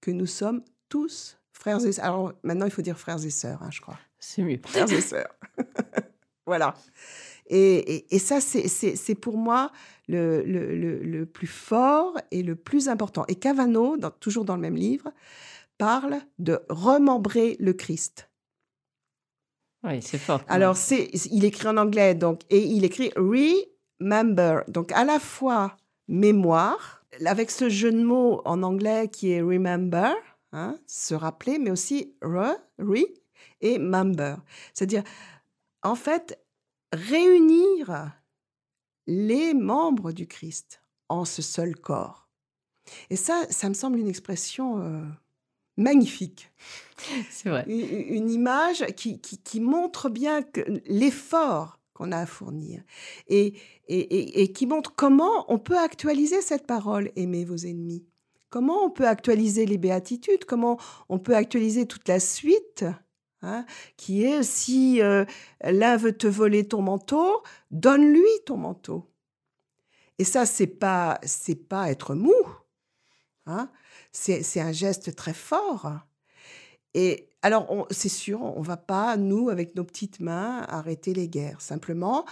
que 0.00 0.10
nous 0.10 0.26
sommes 0.26 0.62
tous 0.88 1.36
frères 1.52 1.84
et 1.84 1.92
sœurs. 1.92 2.04
Alors 2.04 2.32
maintenant, 2.42 2.66
il 2.66 2.70
faut 2.70 2.82
dire 2.82 2.98
frères 2.98 3.24
et 3.24 3.30
sœurs, 3.30 3.62
hein, 3.62 3.70
je 3.70 3.80
crois. 3.80 3.98
C'est 4.26 4.42
mieux. 4.42 4.58
Frères 4.66 4.90
et 4.92 5.00
sœurs. 5.00 5.34
Voilà. 6.46 6.74
Et, 7.48 8.18
ça, 8.18 8.40
c'est 8.40 9.14
pour 9.14 9.36
moi 9.36 9.70
le, 10.08 10.42
le, 10.42 11.26
plus 11.26 11.46
fort 11.46 12.18
et 12.32 12.42
le 12.42 12.56
plus 12.56 12.88
important. 12.88 13.24
Et 13.28 13.36
Cavano, 13.36 13.96
toujours 14.18 14.44
dans 14.44 14.56
le 14.56 14.62
même 14.62 14.74
livre, 14.74 15.12
parle 15.78 16.18
de 16.40 16.60
remembrer 16.68 17.56
le 17.60 17.72
Christ. 17.72 18.28
Oui, 19.84 20.02
c'est 20.02 20.18
fort. 20.18 20.40
Alors, 20.48 20.76
c'est, 20.76 21.08
il 21.30 21.44
écrit 21.44 21.68
en 21.68 21.76
anglais, 21.76 22.16
donc, 22.16 22.40
et 22.50 22.58
il 22.58 22.84
écrit 22.84 23.12
remember, 23.16 24.64
donc 24.66 24.90
à 24.90 25.04
la 25.04 25.20
fois 25.20 25.76
mémoire, 26.08 27.04
avec 27.24 27.52
ce 27.52 27.68
jeu 27.68 27.92
de 27.92 28.02
mots 28.02 28.42
en 28.44 28.64
anglais 28.64 29.08
qui 29.08 29.30
est 29.30 29.40
remember, 29.40 30.14
hein, 30.50 30.76
se 30.88 31.14
rappeler, 31.14 31.60
mais 31.60 31.70
aussi 31.70 32.16
re, 32.22 32.56
re 32.80 33.06
et 33.60 33.78
member. 33.78 34.36
C'est-à-dire 34.74 35.02
en 35.82 35.94
fait, 35.94 36.38
réunir 36.92 38.12
les 39.06 39.54
membres 39.54 40.12
du 40.12 40.26
Christ 40.26 40.80
en 41.08 41.24
ce 41.24 41.42
seul 41.42 41.76
corps. 41.76 42.28
Et 43.10 43.16
ça, 43.16 43.46
ça 43.50 43.68
me 43.68 43.74
semble 43.74 43.98
une 43.98 44.08
expression 44.08 44.80
euh, 44.80 45.04
magnifique. 45.76 46.50
C'est 47.30 47.48
vrai. 47.48 47.64
Une, 47.68 48.30
image 48.30 48.84
qui, 48.96 49.20
qui, 49.20 49.60
montre 49.60 50.08
bien 50.08 50.44
l'effort 50.86 51.78
qu'on 51.94 52.12
a 52.12 52.18
à 52.18 52.26
fournir 52.26 52.82
et, 53.28 53.54
et, 53.88 54.42
et, 54.42 54.52
qui 54.52 54.66
montre 54.66 54.94
comment 54.94 55.50
on 55.50 55.58
peut 55.58 55.78
actualiser 55.78 56.42
cette 56.42 56.66
parole, 56.66 57.10
aimer 57.16 57.44
vos 57.44 57.56
ennemis. 57.56 58.04
Comment 58.50 58.84
on 58.84 58.90
peut 58.90 59.08
actualiser 59.08 59.66
les 59.66 59.78
béatitudes, 59.78 60.44
comment 60.44 60.78
on 61.08 61.18
peut 61.18 61.34
actualiser 61.34 61.86
toute 61.86 62.06
la 62.08 62.20
suite 62.20 62.84
Hein, 63.42 63.66
qui 63.98 64.24
est 64.24 64.42
si 64.42 65.02
euh, 65.02 65.26
l'un 65.62 65.98
veut 65.98 66.16
te 66.16 66.26
voler 66.26 66.66
ton 66.66 66.80
manteau, 66.80 67.42
donne-lui 67.70 68.24
ton 68.46 68.56
manteau. 68.56 69.12
Et 70.18 70.24
ça, 70.24 70.46
c'est 70.46 70.66
pas 70.66 71.20
c'est 71.22 71.68
pas 71.68 71.90
être 71.90 72.14
mou, 72.14 72.34
hein, 73.44 73.70
c'est 74.10 74.60
un 74.60 74.72
geste 74.72 75.14
très 75.14 75.34
fort. 75.34 75.92
Et 76.94 77.28
alors, 77.42 77.86
c'est 77.90 78.08
sûr, 78.08 78.40
on 78.40 78.62
va 78.62 78.78
pas 78.78 79.18
nous 79.18 79.50
avec 79.50 79.74
nos 79.76 79.84
petites 79.84 80.18
mains 80.18 80.62
arrêter 80.68 81.12
les 81.12 81.28
guerres. 81.28 81.60
Simplement, 81.60 82.24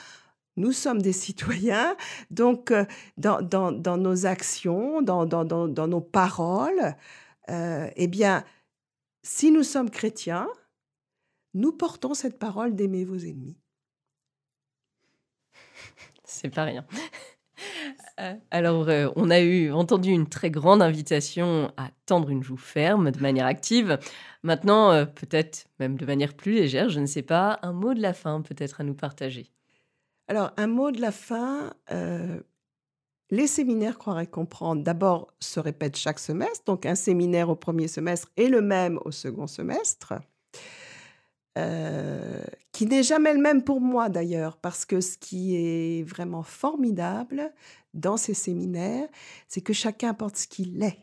nous 0.57 0.73
sommes 0.73 1.03
des 1.03 1.13
citoyens, 1.13 1.97
donc 2.31 2.71
euh, 2.71 2.85
dans, 3.19 3.43
dans, 3.43 3.73
dans 3.73 3.97
nos 3.97 4.27
actions, 4.27 5.03
dans, 5.03 5.27
dans, 5.27 5.45
nos 5.45 6.01
paroles, 6.01 6.97
euh, 7.51 7.91
eh 7.97 8.09
bien, 8.09 8.45
si 9.23 9.51
nous 9.51 9.63
sommes 9.65 9.91
chrétiens, 9.91 10.49
nous 11.55 11.73
portons 11.73 12.15
cette 12.15 12.39
parole 12.39 12.75
d'aimer 12.75 13.05
vos 13.05 13.17
ennemis. 13.17 13.57
C'est 16.25 16.51
pas 16.51 16.65
rien. 16.65 16.85
Euh, 18.21 18.35
alors, 18.51 18.89
euh, 18.89 19.09
on 19.17 19.31
a 19.31 19.41
eu 19.41 19.73
entendu 19.73 20.11
une 20.11 20.29
très 20.29 20.51
grande 20.51 20.83
invitation 20.83 21.73
à 21.77 21.91
tendre 22.07 22.31
une 22.31 22.43
joue 22.43 22.57
ferme 22.57 23.11
de 23.11 23.21
manière 23.21 23.47
active. 23.47 23.99
Maintenant, 24.43 24.93
euh, 24.93 25.05
peut-être 25.05 25.67
même 25.81 25.97
de 25.97 26.07
manière 26.07 26.35
plus 26.35 26.53
légère, 26.53 26.89
je 26.89 27.01
ne 27.01 27.07
sais 27.07 27.23
pas, 27.23 27.59
un 27.63 27.73
mot 27.73 27.95
de 27.95 28.01
la 28.01 28.13
fin 28.13 28.41
peut-être 28.43 28.81
à 28.81 28.85
nous 28.85 28.95
partager. 28.95 29.51
Alors, 30.29 30.53
un 30.57 30.69
mot 30.69 30.91
de 30.91 31.01
la 31.01 31.13
fin. 31.13 31.73
les 33.31 33.47
séminaires 33.47 33.99
Croire 33.99 34.21
et 34.21 34.27
Comprendre, 34.27 34.83
d'abord, 34.83 35.33
se 35.41 35.61
répètent 35.61 35.97
chaque 35.97 36.19
semestre. 36.19 36.65
Donc, 36.67 36.87
un 36.87 36.95
séminaire 36.95 37.51
au 37.51 37.57
premier 37.57 37.89
semestre 37.89 38.29
et 38.37 38.49
le 38.49 38.63
même 38.63 38.99
au 39.05 39.11
second 39.11 39.47
semestre. 39.47 40.15
Euh, 41.57 42.43
qui 42.73 42.87
n'est 42.87 43.05
jamais 43.05 43.33
le 43.33 43.41
même 43.41 43.63
pour 43.63 43.81
moi 43.81 44.09
d'ailleurs, 44.09 44.57
parce 44.57 44.85
que 44.85 45.01
ce 45.01 45.17
qui 45.17 45.55
est 45.55 46.03
vraiment 46.03 46.43
formidable 46.43 47.53
dans 47.93 48.17
ces 48.17 48.35
séminaires, 48.35 49.09
c'est 49.47 49.61
que 49.61 49.73
chacun 49.73 50.11
apporte 50.11 50.37
ce 50.37 50.49
qu'il 50.49 50.83
est. 50.83 50.99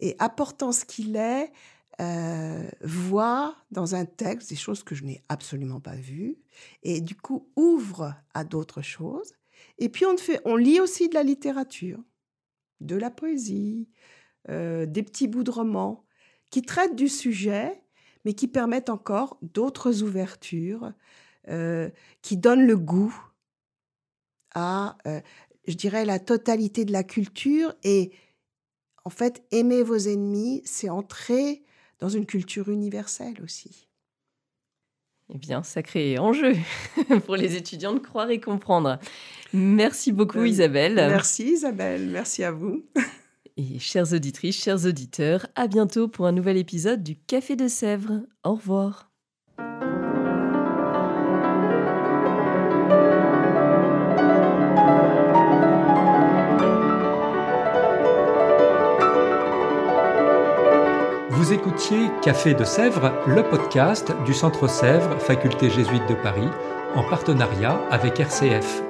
Et 0.00 0.16
apportant 0.18 0.72
ce 0.72 0.84
qu'il 0.84 1.14
est, 1.14 1.52
euh, 2.00 2.68
voit 2.82 3.54
dans 3.70 3.94
un 3.94 4.06
texte 4.06 4.48
des 4.50 4.56
choses 4.56 4.82
que 4.82 4.94
je 4.94 5.04
n'ai 5.04 5.22
absolument 5.28 5.80
pas 5.80 5.94
vues, 5.94 6.38
et 6.82 7.00
du 7.00 7.14
coup 7.14 7.48
ouvre 7.54 8.14
à 8.34 8.42
d'autres 8.42 8.82
choses. 8.82 9.34
Et 9.78 9.88
puis 9.88 10.04
on, 10.44 10.56
lit 10.56 10.80
aussi 10.80 11.08
de 11.08 11.14
la 11.14 11.22
littérature, 11.22 12.02
de 12.80 12.96
la 12.96 13.10
poésie, 13.10 13.88
euh, 14.48 14.86
des 14.86 15.02
petits 15.02 15.28
bouts 15.28 15.44
de 15.44 15.50
romans 15.50 16.04
qui 16.48 16.62
traitent 16.62 16.96
du 16.96 17.08
sujet 17.08 17.80
mais 18.24 18.34
qui 18.34 18.48
permettent 18.48 18.90
encore 18.90 19.38
d'autres 19.42 20.02
ouvertures, 20.02 20.92
euh, 21.48 21.88
qui 22.22 22.36
donnent 22.36 22.66
le 22.66 22.76
goût 22.76 23.14
à, 24.54 24.98
euh, 25.06 25.20
je 25.66 25.74
dirais, 25.74 26.04
la 26.04 26.18
totalité 26.18 26.84
de 26.84 26.92
la 26.92 27.04
culture. 27.04 27.74
Et 27.82 28.12
en 29.04 29.10
fait, 29.10 29.42
aimer 29.50 29.82
vos 29.82 29.96
ennemis, 29.96 30.62
c'est 30.64 30.90
entrer 30.90 31.62
dans 31.98 32.08
une 32.08 32.26
culture 32.26 32.68
universelle 32.68 33.40
aussi. 33.42 33.88
Eh 35.32 35.38
bien, 35.38 35.62
sacré 35.62 36.18
enjeu 36.18 36.54
pour 37.26 37.36
les 37.36 37.54
étudiants 37.54 37.94
de 37.94 38.00
croire 38.00 38.30
et 38.30 38.40
comprendre. 38.40 38.98
Merci 39.52 40.12
beaucoup, 40.12 40.40
euh, 40.40 40.48
Isabelle. 40.48 40.94
Merci, 40.94 41.52
Isabelle. 41.52 42.08
Merci 42.08 42.42
à 42.42 42.50
vous. 42.50 42.84
Et 43.60 43.78
chères 43.78 44.14
auditrices, 44.14 44.62
chers 44.62 44.86
auditeurs, 44.86 45.46
à 45.54 45.66
bientôt 45.66 46.08
pour 46.08 46.26
un 46.26 46.32
nouvel 46.32 46.56
épisode 46.56 47.02
du 47.02 47.16
Café 47.16 47.56
de 47.56 47.68
Sèvres. 47.68 48.22
Au 48.42 48.54
revoir. 48.54 49.10
Vous 61.28 61.52
écoutiez 61.52 62.08
Café 62.22 62.54
de 62.54 62.64
Sèvres, 62.64 63.12
le 63.26 63.42
podcast 63.42 64.10
du 64.24 64.32
Centre 64.32 64.70
Sèvres, 64.70 65.18
Faculté 65.18 65.68
jésuite 65.68 66.08
de 66.08 66.14
Paris, 66.14 66.48
en 66.94 67.02
partenariat 67.02 67.78
avec 67.90 68.20
RCF. 68.20 68.89